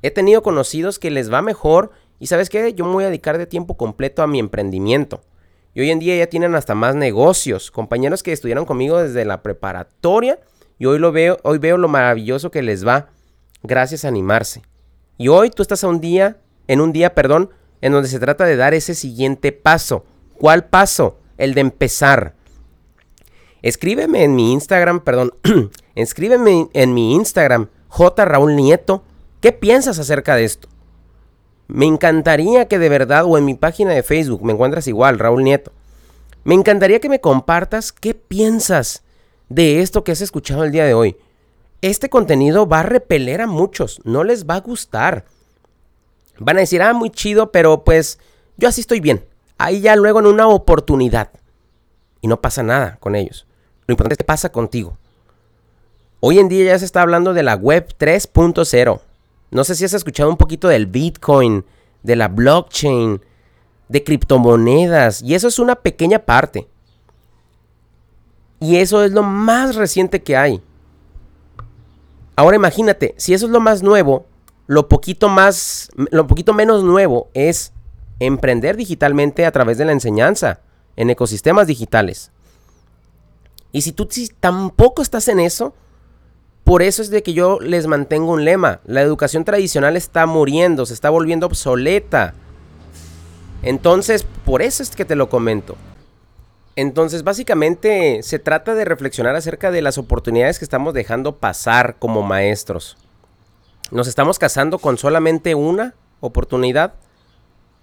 He 0.01 0.11
tenido 0.11 0.43
conocidos 0.43 0.99
que 0.99 1.11
les 1.11 1.31
va 1.31 1.41
mejor 1.41 1.91
y 2.19 2.27
sabes 2.27 2.49
qué, 2.49 2.73
yo 2.73 2.85
me 2.85 2.93
voy 2.93 3.03
a 3.03 3.07
dedicar 3.07 3.37
de 3.37 3.45
tiempo 3.45 3.77
completo 3.77 4.21
a 4.21 4.27
mi 4.27 4.39
emprendimiento. 4.39 5.21
Y 5.73 5.81
hoy 5.81 5.91
en 5.91 5.99
día 5.99 6.15
ya 6.15 6.27
tienen 6.27 6.55
hasta 6.55 6.73
más 6.75 6.95
negocios, 6.95 7.71
compañeros 7.71 8.23
que 8.23 8.31
estudiaron 8.31 8.65
conmigo 8.65 9.01
desde 9.01 9.25
la 9.25 9.43
preparatoria 9.43 10.39
y 10.79 10.85
hoy 10.85 10.99
lo 10.99 11.11
veo, 11.11 11.37
hoy 11.43 11.57
veo 11.57 11.77
lo 11.77 11.87
maravilloso 11.87 12.51
que 12.51 12.61
les 12.61 12.87
va 12.87 13.09
gracias 13.63 14.05
a 14.05 14.07
animarse. 14.07 14.61
Y 15.17 15.27
hoy 15.27 15.49
tú 15.49 15.61
estás 15.61 15.83
a 15.83 15.87
un 15.87 15.99
día, 15.99 16.37
en 16.67 16.81
un 16.81 16.93
día, 16.93 17.13
perdón, 17.13 17.49
en 17.81 17.91
donde 17.91 18.07
se 18.07 18.19
trata 18.19 18.45
de 18.45 18.55
dar 18.55 18.73
ese 18.73 18.95
siguiente 18.95 19.51
paso. 19.51 20.05
¿Cuál 20.37 20.65
paso? 20.65 21.19
el 21.37 21.53
de 21.53 21.61
empezar. 21.61 22.35
Escríbeme 23.61 24.23
en 24.23 24.35
mi 24.35 24.53
Instagram, 24.53 25.01
perdón, 25.01 25.33
escríbeme 25.95 26.69
en 26.73 26.93
mi 26.93 27.15
Instagram, 27.15 27.69
J. 27.87 28.25
Raúl 28.25 28.55
Nieto, 28.55 29.03
¿qué 29.41 29.51
piensas 29.51 29.97
acerca 29.99 30.35
de 30.35 30.43
esto? 30.43 30.67
Me 31.67 31.85
encantaría 31.85 32.67
que 32.67 32.79
de 32.79 32.89
verdad, 32.89 33.25
o 33.25 33.37
en 33.37 33.45
mi 33.45 33.55
página 33.55 33.91
de 33.91 34.03
Facebook, 34.03 34.43
me 34.43 34.53
encuentras 34.53 34.87
igual, 34.87 35.19
Raúl 35.19 35.43
Nieto. 35.43 35.71
Me 36.43 36.53
encantaría 36.53 36.99
que 36.99 37.09
me 37.09 37.21
compartas 37.21 37.91
qué 37.91 38.13
piensas 38.13 39.03
de 39.49 39.81
esto 39.81 40.03
que 40.03 40.11
has 40.11 40.21
escuchado 40.21 40.63
el 40.63 40.71
día 40.71 40.85
de 40.85 40.93
hoy. 40.93 41.17
Este 41.81 42.09
contenido 42.09 42.67
va 42.67 42.81
a 42.81 42.83
repeler 42.83 43.41
a 43.41 43.47
muchos, 43.47 43.99
no 44.03 44.23
les 44.23 44.45
va 44.45 44.55
a 44.55 44.61
gustar. 44.61 45.25
Van 46.37 46.57
a 46.57 46.61
decir, 46.61 46.81
ah, 46.81 46.93
muy 46.93 47.09
chido, 47.09 47.51
pero 47.51 47.83
pues 47.83 48.19
yo 48.57 48.67
así 48.67 48.81
estoy 48.81 48.99
bien. 48.99 49.25
Ahí 49.57 49.81
ya 49.81 49.95
luego 49.95 50.19
en 50.19 50.27
una 50.27 50.47
oportunidad. 50.47 51.29
Y 52.21 52.27
no 52.27 52.41
pasa 52.41 52.63
nada 52.63 52.97
con 52.99 53.15
ellos. 53.15 53.47
Lo 53.87 53.93
importante 53.93 54.13
es 54.13 54.17
que 54.17 54.23
pasa 54.23 54.51
contigo. 54.51 54.97
Hoy 56.19 56.39
en 56.39 56.49
día 56.49 56.65
ya 56.65 56.79
se 56.79 56.85
está 56.85 57.01
hablando 57.01 57.33
de 57.33 57.43
la 57.43 57.55
web 57.55 57.93
3.0. 57.99 58.99
No 59.55 59.63
sé 59.63 59.73
si 59.73 59.85
has 59.85 59.93
escuchado 59.93 60.29
un 60.29 60.35
poquito 60.35 60.67
del 60.67 60.85
Bitcoin, 60.85 61.63
de 62.03 62.17
la 62.17 62.27
blockchain, 62.27 63.21
de 63.87 64.03
criptomonedas. 64.03 65.21
Y 65.21 65.33
eso 65.33 65.47
es 65.47 65.59
una 65.59 65.75
pequeña 65.75 66.19
parte. 66.19 66.67
Y 68.59 68.75
eso 68.75 69.01
es 69.01 69.13
lo 69.13 69.23
más 69.23 69.75
reciente 69.75 70.21
que 70.21 70.35
hay. 70.35 70.61
Ahora 72.35 72.57
imagínate, 72.57 73.15
si 73.17 73.33
eso 73.33 73.45
es 73.45 73.51
lo 73.53 73.61
más 73.61 73.81
nuevo, 73.81 74.25
lo 74.67 74.89
poquito 74.89 75.29
más, 75.29 75.89
lo 75.95 76.27
poquito 76.27 76.53
menos 76.53 76.83
nuevo 76.83 77.29
es 77.33 77.71
emprender 78.19 78.75
digitalmente 78.75 79.45
a 79.45 79.53
través 79.53 79.77
de 79.77 79.85
la 79.85 79.93
enseñanza 79.93 80.59
en 80.97 81.11
ecosistemas 81.11 81.67
digitales. 81.67 82.29
Y 83.71 83.83
si 83.83 83.93
tú 83.93 84.09
tampoco 84.41 85.01
estás 85.01 85.29
en 85.29 85.39
eso, 85.39 85.73
por 86.65 86.81
eso 86.81 87.01
es 87.01 87.09
de 87.09 87.23
que 87.23 87.31
yo 87.31 87.59
les 87.61 87.87
mantengo 87.87 88.33
un 88.33 88.43
lema. 88.43 88.81
La 88.83 89.01
educación 89.01 89.45
tradicional 89.45 89.95
está 89.95 90.25
muriendo, 90.25 90.85
se 90.85 90.93
está 90.93 91.09
volviendo 91.09 91.45
obsoleta. 91.45 92.33
Entonces, 93.63 94.25
por 94.43 94.61
eso 94.61 94.83
es 94.83 94.89
que 94.89 95.05
te 95.05 95.15
lo 95.15 95.29
comento. 95.29 95.77
Entonces, 96.75 97.23
básicamente 97.23 98.21
se 98.21 98.37
trata 98.37 98.75
de 98.75 98.83
reflexionar 98.83 99.37
acerca 99.37 99.71
de 99.71 99.81
las 99.81 99.97
oportunidades 99.97 100.59
que 100.59 100.65
estamos 100.65 100.93
dejando 100.93 101.37
pasar 101.37 101.95
como 101.99 102.21
maestros. 102.21 102.97
¿Nos 103.91 104.09
estamos 104.09 104.37
casando 104.37 104.77
con 104.79 104.97
solamente 104.97 105.55
una 105.55 105.95
oportunidad? 106.19 106.95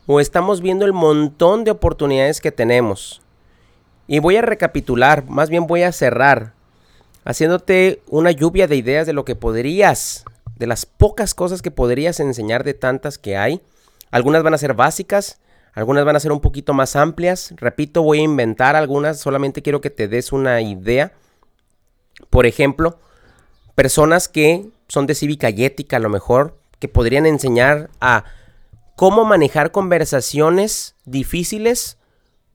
o 0.07 0.21
estamos 0.21 0.61
viendo 0.61 0.85
el 0.85 0.93
montón 0.93 1.65
de 1.65 1.71
oportunidades 1.71 2.41
que 2.41 2.53
tenemos. 2.53 3.23
Y 4.07 4.19
voy 4.19 4.37
a 4.37 4.43
recapitular, 4.43 5.25
más 5.29 5.49
bien 5.49 5.67
voy 5.67 5.83
a 5.83 5.93
cerrar, 5.93 6.55
haciéndote 7.25 8.03
una 8.09 8.31
lluvia 8.31 8.67
de 8.67 8.77
ideas 8.77 9.07
de 9.07 9.13
lo 9.13 9.25
que 9.25 9.37
podrías, 9.37 10.25
de 10.57 10.67
las 10.67 10.87
pocas 10.87 11.35
cosas 11.35 11.63
que 11.63 11.71
podrías 11.71 12.21
enseñar 12.21 12.65
de 12.65 12.75
tantas 12.75 13.19
que 13.19 13.37
hay. 13.37 13.61
Algunas 14.11 14.43
van 14.43 14.55
a 14.55 14.59
ser 14.59 14.75
básicas, 14.75 15.41
algunas 15.73 16.05
van 16.05 16.17
a 16.17 16.21
ser 16.21 16.33
un 16.33 16.41
poquito 16.41 16.75
más 16.75 16.97
amplias. 16.97 17.55
Repito, 17.57 18.03
voy 18.03 18.21
a 18.21 18.23
inventar 18.23 18.77
algunas, 18.77 19.21
solamente 19.21 19.63
quiero 19.63 19.81
que 19.81 19.91
te 19.91 20.09
des 20.09 20.33
una 20.33 20.61
idea. 20.61 21.13
Por 22.31 22.47
ejemplo, 22.47 22.99
personas 23.75 24.29
que 24.29 24.69
son 24.89 25.07
de 25.07 25.15
cívica 25.15 25.51
y 25.51 25.65
ética 25.65 25.97
a 25.97 26.01
lo 26.01 26.11
mejor, 26.11 26.59
que 26.79 26.89
podrían 26.89 27.27
enseñar 27.27 27.91
a 28.01 28.25
cómo 28.97 29.25
manejar 29.25 29.71
conversaciones 29.71 30.97
difíciles 31.05 31.97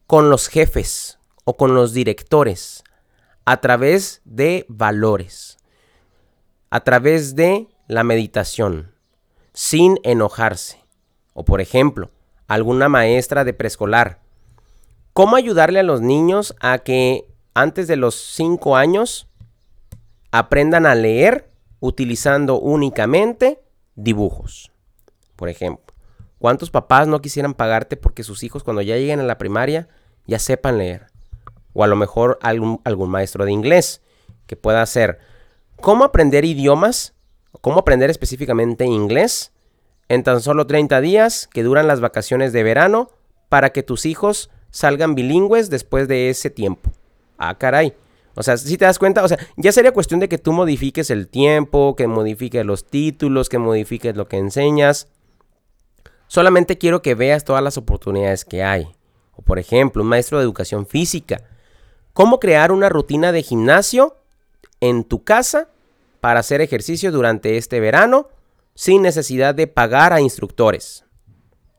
con 0.06 0.30
los 0.30 0.48
jefes 0.48 1.18
o 1.46 1.56
con 1.56 1.74
los 1.74 1.94
directores 1.94 2.84
a 3.48 3.62
través 3.62 4.20
de 4.26 4.66
valores, 4.68 5.58
a 6.70 6.82
través 6.82 7.34
de 7.38 7.70
la 7.88 8.04
meditación, 8.04 8.92
sin 9.54 10.00
enojarse. 10.04 10.84
O 11.34 11.46
por 11.46 11.62
ejemplo, 11.62 12.12
alguna 12.50 12.90
maestra 12.90 13.46
de 13.46 13.54
preescolar. 13.54 14.20
¿Cómo 15.14 15.38
ayudarle 15.38 15.80
a 15.80 15.84
los 15.84 16.02
niños 16.02 16.58
a 16.60 16.80
que 16.80 17.32
antes 17.54 17.88
de 17.88 17.96
los 17.96 18.16
5 18.16 18.76
años 18.76 19.30
aprendan 20.32 20.86
a 20.86 20.94
leer 20.94 21.50
utilizando 21.80 22.60
únicamente 22.60 23.62
dibujos? 23.96 24.74
Por 25.38 25.48
ejemplo, 25.48 25.96
¿cuántos 26.38 26.70
papás 26.70 27.08
no 27.08 27.22
quisieran 27.22 27.54
pagarte 27.54 27.96
porque 27.96 28.24
sus 28.24 28.44
hijos 28.44 28.66
cuando 28.66 28.82
ya 28.82 28.98
lleguen 28.98 29.22
a 29.22 29.24
la 29.24 29.38
primaria 29.38 29.88
ya 30.26 30.38
sepan 30.38 30.80
leer? 30.80 31.17
O 31.80 31.84
a 31.84 31.88
lo 31.88 31.96
mejor 31.96 32.40
algún, 32.42 32.82
algún 32.86 33.12
maestro 33.12 33.46
de 33.46 33.52
inglés 33.52 34.02
que 34.48 34.56
pueda 34.56 34.82
hacer 34.82 35.20
cómo 35.80 36.06
aprender 36.06 36.44
idiomas, 36.44 37.14
cómo 37.62 37.82
aprender 37.82 38.10
específicamente 38.10 38.86
inglés 38.86 39.52
en 40.10 40.24
tan 40.24 40.42
solo 40.42 40.66
30 40.66 41.00
días 41.02 41.48
que 41.54 41.62
duran 41.62 41.86
las 41.86 42.00
vacaciones 42.00 42.52
de 42.52 42.64
verano 42.64 43.12
para 43.48 43.70
que 43.70 43.84
tus 43.84 44.08
hijos 44.08 44.50
salgan 44.72 45.14
bilingües 45.14 45.70
después 45.70 46.08
de 46.08 46.32
ese 46.32 46.50
tiempo. 46.50 46.90
Ah, 47.38 47.60
caray. 47.60 47.94
O 48.34 48.42
sea, 48.42 48.58
si 48.58 48.76
te 48.76 48.86
das 48.86 48.98
cuenta, 48.98 49.24
o 49.24 49.28
sea, 49.28 49.38
ya 49.56 49.72
sería 49.72 49.92
cuestión 49.92 50.20
de 50.20 50.30
que 50.30 50.40
tú 50.40 50.54
modifiques 50.54 51.12
el 51.12 51.28
tiempo, 51.28 51.96
que 51.96 52.08
modifiques 52.08 52.66
los 52.66 52.88
títulos, 52.88 53.50
que 53.50 53.60
modifiques 53.60 54.16
lo 54.16 54.28
que 54.28 54.38
enseñas. 54.38 55.10
Solamente 56.26 56.80
quiero 56.80 57.04
que 57.04 57.14
veas 57.14 57.44
todas 57.44 57.62
las 57.62 57.78
oportunidades 57.78 58.46
que 58.46 58.64
hay. 58.64 58.88
O 59.36 59.44
por 59.44 59.60
ejemplo, 59.60 60.02
un 60.02 60.10
maestro 60.10 60.40
de 60.40 60.44
educación 60.44 60.88
física. 60.88 61.44
¿Cómo 62.18 62.40
crear 62.40 62.72
una 62.72 62.90
rutina 62.90 63.32
de 63.32 63.44
gimnasio 63.44 64.18
en 64.80 65.04
tu 65.04 65.24
casa 65.24 65.70
para 66.20 66.40
hacer 66.40 66.62
ejercicio 66.62 67.12
durante 67.12 67.58
este 67.58 67.80
verano 67.80 68.30
sin 68.74 69.04
necesidad 69.04 69.54
de 69.54 69.68
pagar 69.68 70.14
a 70.14 70.20
instructores 70.20 71.06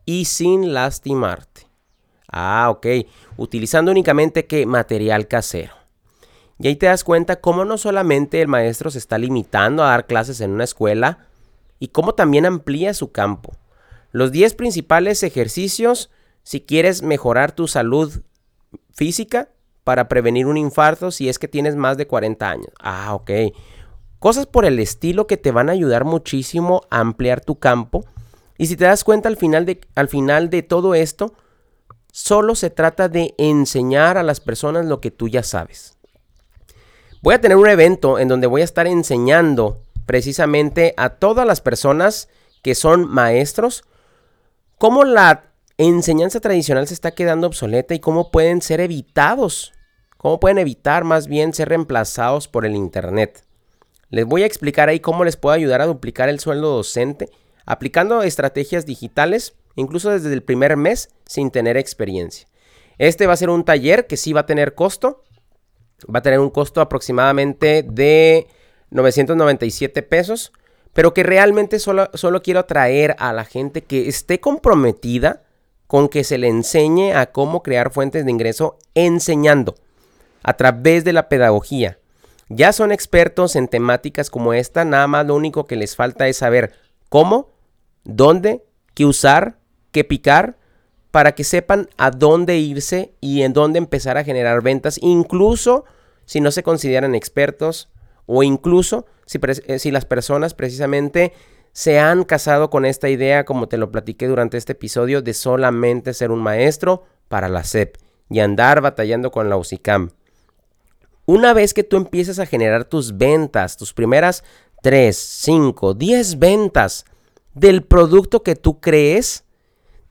y 0.05 0.27
sin 0.27 0.72
lastimarte. 0.72 1.66
Ah, 2.31 2.68
ok. 2.70 2.87
Utilizando 3.37 3.90
únicamente 3.90 4.46
qué 4.46 4.64
material 4.64 5.27
casero. 5.27 5.74
Y 6.61 6.68
ahí 6.68 6.77
te 6.77 6.87
das 6.87 7.03
cuenta 7.03 7.40
cómo 7.40 7.64
no 7.64 7.77
solamente 7.77 8.40
el 8.40 8.46
maestro 8.46 8.92
se 8.92 8.98
está 8.98 9.18
limitando 9.18 9.83
a 9.83 9.88
dar 9.88 10.07
clases 10.07 10.40
en 10.40 10.53
una 10.53 10.62
escuela, 10.62 11.27
y 11.81 11.88
cómo 11.88 12.14
también 12.14 12.46
amplía 12.46 12.94
su 12.94 13.11
campo. 13.11 13.57
Los 14.12 14.31
10 14.31 14.55
principales 14.55 15.24
ejercicios 15.24 16.11
si 16.44 16.61
quieres 16.61 17.03
mejorar 17.03 17.51
tu 17.51 17.66
salud 17.66 18.22
física 18.92 19.48
para 19.88 20.07
prevenir 20.07 20.44
un 20.44 20.59
infarto 20.59 21.11
si 21.11 21.31
es 21.31 21.38
que 21.38 21.48
tienes 21.48 21.74
más 21.74 21.96
de 21.96 22.07
40 22.07 22.51
años. 22.51 22.68
Ah, 22.79 23.14
ok. 23.14 23.31
Cosas 24.18 24.44
por 24.44 24.66
el 24.66 24.79
estilo 24.81 25.27
que 25.27 25.38
te 25.38 25.51
van 25.51 25.70
a 25.70 25.72
ayudar 25.72 26.05
muchísimo 26.05 26.83
a 26.90 27.01
ampliar 27.01 27.40
tu 27.40 27.59
campo. 27.59 28.05
Y 28.59 28.66
si 28.66 28.77
te 28.77 28.85
das 28.85 29.03
cuenta 29.03 29.31
al 29.31 29.38
final 29.38 29.64
de, 29.64 29.81
al 29.94 30.11
final 30.11 30.51
de 30.51 30.62
todo 30.62 30.94
esto, 30.94 31.33
solo 32.12 32.55
se 32.55 32.68
trata 32.68 33.09
de 33.09 33.35
enseñar 33.38 34.18
a 34.18 34.22
las 34.22 34.40
personas 34.40 34.85
lo 34.85 35.01
que 35.01 35.11
tú 35.11 35.27
ya 35.27 35.42
sabes. 35.42 35.96
Voy 37.22 37.33
a 37.33 37.40
tener 37.40 37.57
un 37.57 37.70
evento 37.70 38.18
en 38.18 38.29
donde 38.29 38.46
voy 38.46 38.61
a 38.61 38.64
estar 38.64 38.87
enseñando 38.87 39.81
precisamente 40.05 40.92
a 40.98 41.14
todas 41.14 41.46
las 41.46 41.62
personas 41.62 42.29
que 42.61 42.74
son 42.74 43.09
maestros 43.09 43.85
cómo 44.77 45.05
la 45.05 45.44
enseñanza 45.79 46.40
tradicional 46.40 46.87
se 46.87 46.92
está 46.92 47.12
quedando 47.12 47.46
obsoleta 47.46 47.94
y 47.94 48.01
cómo 48.01 48.31
pueden 48.31 48.61
ser 48.61 48.81
evitados, 48.81 49.72
cómo 50.18 50.40
pueden 50.40 50.59
evitar 50.59 51.04
más 51.04 51.26
bien 51.28 51.54
ser 51.54 51.70
reemplazados 51.70 52.48
por 52.48 52.66
el 52.66 52.74
Internet. 52.76 53.44
Les 54.11 54.26
voy 54.26 54.42
a 54.42 54.46
explicar 54.46 54.88
ahí 54.88 55.00
cómo 55.00 55.24
les 55.24 55.37
puedo 55.37 55.54
ayudar 55.54 55.81
a 55.81 55.87
duplicar 55.87 56.28
el 56.28 56.40
sueldo 56.40 56.68
docente 56.76 57.31
aplicando 57.64 58.22
estrategias 58.22 58.87
digitales, 58.87 59.54
incluso 59.76 60.11
desde 60.11 60.33
el 60.33 60.42
primer 60.42 60.76
mes 60.76 61.11
sin 61.26 61.50
tener 61.50 61.76
experiencia. 61.76 62.48
Este 62.96 63.26
va 63.26 63.35
a 63.35 63.37
ser 63.37 63.50
un 63.50 63.64
taller 63.64 64.07
que 64.07 64.16
sí 64.16 64.33
va 64.33 64.40
a 64.40 64.46
tener 64.46 64.74
costo. 64.74 65.22
Va 66.12 66.20
a 66.20 66.22
tener 66.22 66.40
un 66.40 66.48
costo 66.48 66.81
aproximadamente 66.81 67.83
de 67.83 68.46
997 68.90 70.02
pesos, 70.02 70.52
pero 70.94 71.12
que 71.12 71.22
realmente 71.22 71.78
solo, 71.78 72.09
solo 72.14 72.40
quiero 72.40 72.61
atraer 72.61 73.14
a 73.18 73.35
la 73.35 73.44
gente 73.44 73.83
que 73.83 74.09
esté 74.09 74.40
comprometida 74.40 75.42
con 75.87 76.09
que 76.09 76.24
se 76.24 76.38
le 76.38 76.48
enseñe 76.48 77.12
a 77.12 77.33
cómo 77.33 77.62
crear 77.62 77.92
fuentes 77.92 78.24
de 78.24 78.31
ingreso 78.31 78.78
enseñando 78.94 79.74
a 80.42 80.55
través 80.55 81.05
de 81.05 81.12
la 81.12 81.29
pedagogía 81.29 81.98
ya 82.48 82.72
son 82.72 82.92
expertos 82.92 83.57
en 83.57 83.68
temáticas 83.68 84.31
como 84.31 84.55
esta, 84.55 84.85
nada 84.85 85.07
más 85.07 85.27
lo 85.27 85.35
único 85.35 85.66
que 85.66 85.77
les 85.77 85.96
falta 85.96 86.29
es 86.29 86.38
saber 86.38 86.72
cómo, 87.09 87.51
dónde, 88.05 88.64
qué 88.94 89.05
usar, 89.05 89.59
qué 89.92 90.05
picar, 90.05 90.57
para 91.11 91.33
que 91.33 91.44
sepan 91.44 91.88
a 91.96 92.11
dónde 92.11 92.59
irse 92.59 93.14
y 93.20 93.42
en 93.42 93.53
dónde 93.53 93.79
empezar 93.79 94.16
a 94.18 94.24
generar 94.24 94.62
ventas, 94.62 94.98
incluso 95.03 95.85
si 96.24 96.40
no 96.40 96.51
se 96.51 96.62
consideran 96.62 97.14
expertos 97.14 97.90
o 98.27 98.42
incluso 98.42 99.07
si, 99.27 99.38
eh, 99.42 99.92
las 99.92 100.05
personas 100.05 100.55
precisamente 100.55 101.33
se 101.72 101.98
han 101.98 102.24
casado 102.24 102.70
con 102.70 102.85
esta 102.85 103.09
idea, 103.09 103.44
como 103.44 103.68
te 103.68 103.77
lo 103.77 103.90
platiqué 103.90 104.27
durante 104.27 104.57
este 104.57 104.72
episodio, 104.72 105.22
de 105.22 105.35
solamente 105.35 106.14
ser 106.14 106.31
un 106.31 106.40
maestro 106.40 107.05
para 107.29 107.48
la 107.48 107.62
SEP 107.62 107.96
y 108.31 108.40
andar 108.40 108.81
batallando 108.81 109.31
con 109.31 109.48
la 109.48 109.57
UCICAM. 109.57 110.11
Una 111.29 111.53
vez 111.53 111.75
que 111.75 111.85
tú 111.85 111.99
empieces 111.99 112.38
a 112.38 112.47
generar 112.47 112.87
tus 112.87 113.19
ventas, 113.19 113.77
tus 113.77 113.93
primeras 113.93 114.45
3, 114.81 115.14
5, 115.14 115.93
10 115.93 116.38
ventas 116.38 117.05
del 117.53 117.83
producto 117.83 118.43
que 118.43 118.57
tú 118.57 118.81
crees, 118.81 119.45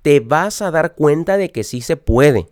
te 0.03 0.19
vas 0.19 0.61
a 0.61 0.69
dar 0.69 0.93
cuenta 0.93 1.37
de 1.37 1.51
que 1.51 1.63
sí 1.63 1.81
se 1.81 1.97
puede. 1.97 2.49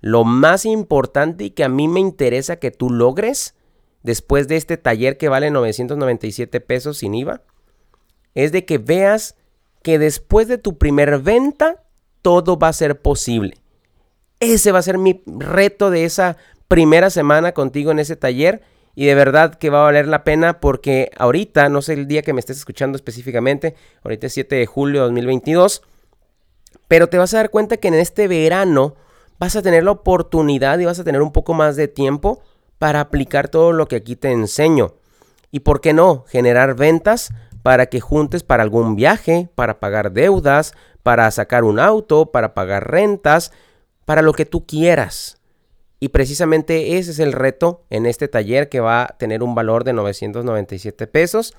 Lo 0.00 0.24
más 0.24 0.66
importante 0.66 1.44
y 1.44 1.50
que 1.50 1.62
a 1.62 1.68
mí 1.68 1.86
me 1.86 2.00
interesa 2.00 2.56
que 2.56 2.72
tú 2.72 2.90
logres 2.90 3.54
después 4.02 4.48
de 4.48 4.56
este 4.56 4.76
taller 4.76 5.16
que 5.16 5.28
vale 5.28 5.52
997 5.52 6.60
pesos 6.60 6.98
sin 6.98 7.14
IVA, 7.14 7.42
es 8.34 8.50
de 8.50 8.64
que 8.64 8.78
veas 8.78 9.36
que 9.84 10.00
después 10.00 10.48
de 10.48 10.58
tu 10.58 10.78
primer 10.78 11.20
venta, 11.20 11.84
todo 12.22 12.58
va 12.58 12.70
a 12.70 12.72
ser 12.72 13.00
posible. 13.00 13.54
Ese 14.40 14.72
va 14.72 14.80
a 14.80 14.82
ser 14.82 14.98
mi 14.98 15.22
reto 15.26 15.90
de 15.90 16.04
esa 16.04 16.36
primera 16.74 17.08
semana 17.08 17.52
contigo 17.52 17.92
en 17.92 18.00
ese 18.00 18.16
taller 18.16 18.60
y 18.96 19.06
de 19.06 19.14
verdad 19.14 19.54
que 19.54 19.70
va 19.70 19.82
a 19.82 19.84
valer 19.84 20.08
la 20.08 20.24
pena 20.24 20.58
porque 20.58 21.08
ahorita, 21.16 21.68
no 21.68 21.82
sé 21.82 21.92
el 21.92 22.08
día 22.08 22.22
que 22.22 22.32
me 22.32 22.40
estés 22.40 22.56
escuchando 22.56 22.96
específicamente, 22.96 23.76
ahorita 24.02 24.26
es 24.26 24.32
7 24.32 24.56
de 24.56 24.66
julio 24.66 25.02
de 25.02 25.04
2022, 25.06 25.82
pero 26.88 27.08
te 27.08 27.16
vas 27.16 27.32
a 27.32 27.36
dar 27.36 27.50
cuenta 27.50 27.76
que 27.76 27.86
en 27.86 27.94
este 27.94 28.26
verano 28.26 28.96
vas 29.38 29.54
a 29.54 29.62
tener 29.62 29.84
la 29.84 29.92
oportunidad 29.92 30.80
y 30.80 30.84
vas 30.84 30.98
a 30.98 31.04
tener 31.04 31.22
un 31.22 31.30
poco 31.30 31.54
más 31.54 31.76
de 31.76 31.86
tiempo 31.86 32.42
para 32.80 32.98
aplicar 32.98 33.46
todo 33.46 33.70
lo 33.70 33.86
que 33.86 33.94
aquí 33.94 34.16
te 34.16 34.32
enseño. 34.32 34.94
Y 35.52 35.60
por 35.60 35.80
qué 35.80 35.92
no, 35.92 36.24
generar 36.26 36.74
ventas 36.74 37.30
para 37.62 37.86
que 37.86 38.00
juntes 38.00 38.42
para 38.42 38.64
algún 38.64 38.96
viaje, 38.96 39.48
para 39.54 39.78
pagar 39.78 40.10
deudas, 40.10 40.74
para 41.04 41.30
sacar 41.30 41.62
un 41.62 41.78
auto, 41.78 42.32
para 42.32 42.52
pagar 42.52 42.90
rentas, 42.90 43.52
para 44.06 44.22
lo 44.22 44.32
que 44.32 44.44
tú 44.44 44.66
quieras. 44.66 45.38
Y 46.04 46.10
precisamente 46.10 46.98
ese 46.98 47.12
es 47.12 47.18
el 47.18 47.32
reto 47.32 47.86
en 47.88 48.04
este 48.04 48.28
taller 48.28 48.68
que 48.68 48.80
va 48.80 49.04
a 49.04 49.16
tener 49.16 49.42
un 49.42 49.54
valor 49.54 49.84
de 49.84 49.94
997 49.94 51.06
pesos. 51.06 51.54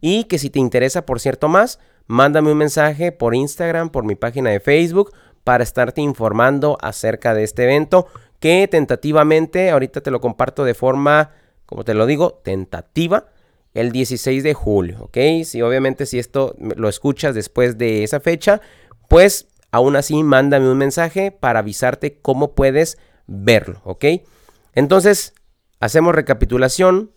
Y 0.00 0.24
que 0.24 0.40
si 0.40 0.50
te 0.50 0.58
interesa, 0.58 1.06
por 1.06 1.20
cierto, 1.20 1.46
más, 1.46 1.78
mándame 2.08 2.50
un 2.50 2.58
mensaje 2.58 3.12
por 3.12 3.36
Instagram, 3.36 3.90
por 3.90 4.02
mi 4.02 4.16
página 4.16 4.50
de 4.50 4.58
Facebook, 4.58 5.12
para 5.44 5.62
estarte 5.62 6.00
informando 6.00 6.76
acerca 6.80 7.34
de 7.34 7.44
este 7.44 7.62
evento 7.62 8.08
que 8.40 8.66
tentativamente, 8.66 9.70
ahorita 9.70 10.00
te 10.00 10.10
lo 10.10 10.20
comparto 10.20 10.64
de 10.64 10.74
forma, 10.74 11.30
como 11.64 11.84
te 11.84 11.94
lo 11.94 12.06
digo, 12.06 12.40
tentativa, 12.42 13.28
el 13.74 13.92
16 13.92 14.42
de 14.42 14.54
julio, 14.54 15.02
¿ok? 15.02 15.18
Si 15.44 15.62
obviamente 15.62 16.06
si 16.06 16.18
esto 16.18 16.56
lo 16.58 16.88
escuchas 16.88 17.36
después 17.36 17.78
de 17.78 18.02
esa 18.02 18.18
fecha, 18.18 18.60
pues 19.06 19.46
aún 19.70 19.94
así 19.94 20.24
mándame 20.24 20.68
un 20.68 20.78
mensaje 20.78 21.30
para 21.30 21.60
avisarte 21.60 22.18
cómo 22.20 22.56
puedes 22.56 22.98
verlo, 23.26 23.80
¿ok? 23.84 24.04
Entonces, 24.74 25.34
hacemos 25.80 26.14
recapitulación. 26.14 27.12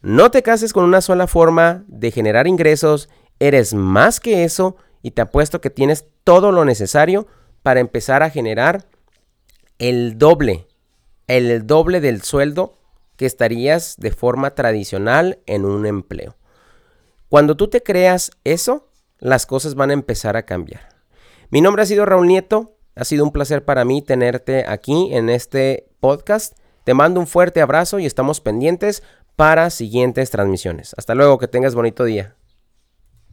No 0.00 0.30
te 0.30 0.42
cases 0.42 0.72
con 0.72 0.84
una 0.84 1.00
sola 1.00 1.26
forma 1.26 1.84
de 1.88 2.10
generar 2.10 2.46
ingresos, 2.46 3.08
eres 3.40 3.74
más 3.74 4.20
que 4.20 4.44
eso 4.44 4.76
y 5.02 5.12
te 5.12 5.22
apuesto 5.22 5.60
que 5.60 5.70
tienes 5.70 6.06
todo 6.24 6.52
lo 6.52 6.64
necesario 6.64 7.26
para 7.62 7.80
empezar 7.80 8.22
a 8.22 8.30
generar 8.30 8.86
el 9.78 10.18
doble, 10.18 10.66
el 11.26 11.66
doble 11.66 12.00
del 12.00 12.22
sueldo 12.22 12.78
que 13.16 13.26
estarías 13.26 13.96
de 13.98 14.12
forma 14.12 14.54
tradicional 14.54 15.40
en 15.46 15.64
un 15.64 15.86
empleo. 15.86 16.36
Cuando 17.28 17.56
tú 17.56 17.68
te 17.68 17.82
creas 17.82 18.30
eso, 18.44 18.88
las 19.18 19.44
cosas 19.46 19.74
van 19.74 19.90
a 19.90 19.94
empezar 19.94 20.36
a 20.36 20.44
cambiar. 20.44 20.88
Mi 21.50 21.60
nombre 21.60 21.82
ha 21.82 21.86
sido 21.86 22.06
Raúl 22.06 22.28
Nieto, 22.28 22.77
ha 22.98 23.04
sido 23.04 23.24
un 23.24 23.32
placer 23.32 23.64
para 23.64 23.84
mí 23.84 24.02
tenerte 24.02 24.64
aquí 24.66 25.10
en 25.12 25.30
este 25.30 25.86
podcast. 26.00 26.58
Te 26.84 26.94
mando 26.94 27.20
un 27.20 27.26
fuerte 27.26 27.60
abrazo 27.60 27.98
y 27.98 28.06
estamos 28.06 28.40
pendientes 28.40 29.02
para 29.36 29.70
siguientes 29.70 30.30
transmisiones. 30.30 30.94
Hasta 30.98 31.14
luego, 31.14 31.38
que 31.38 31.46
tengas 31.46 31.74
bonito 31.74 32.04
día. 32.04 32.37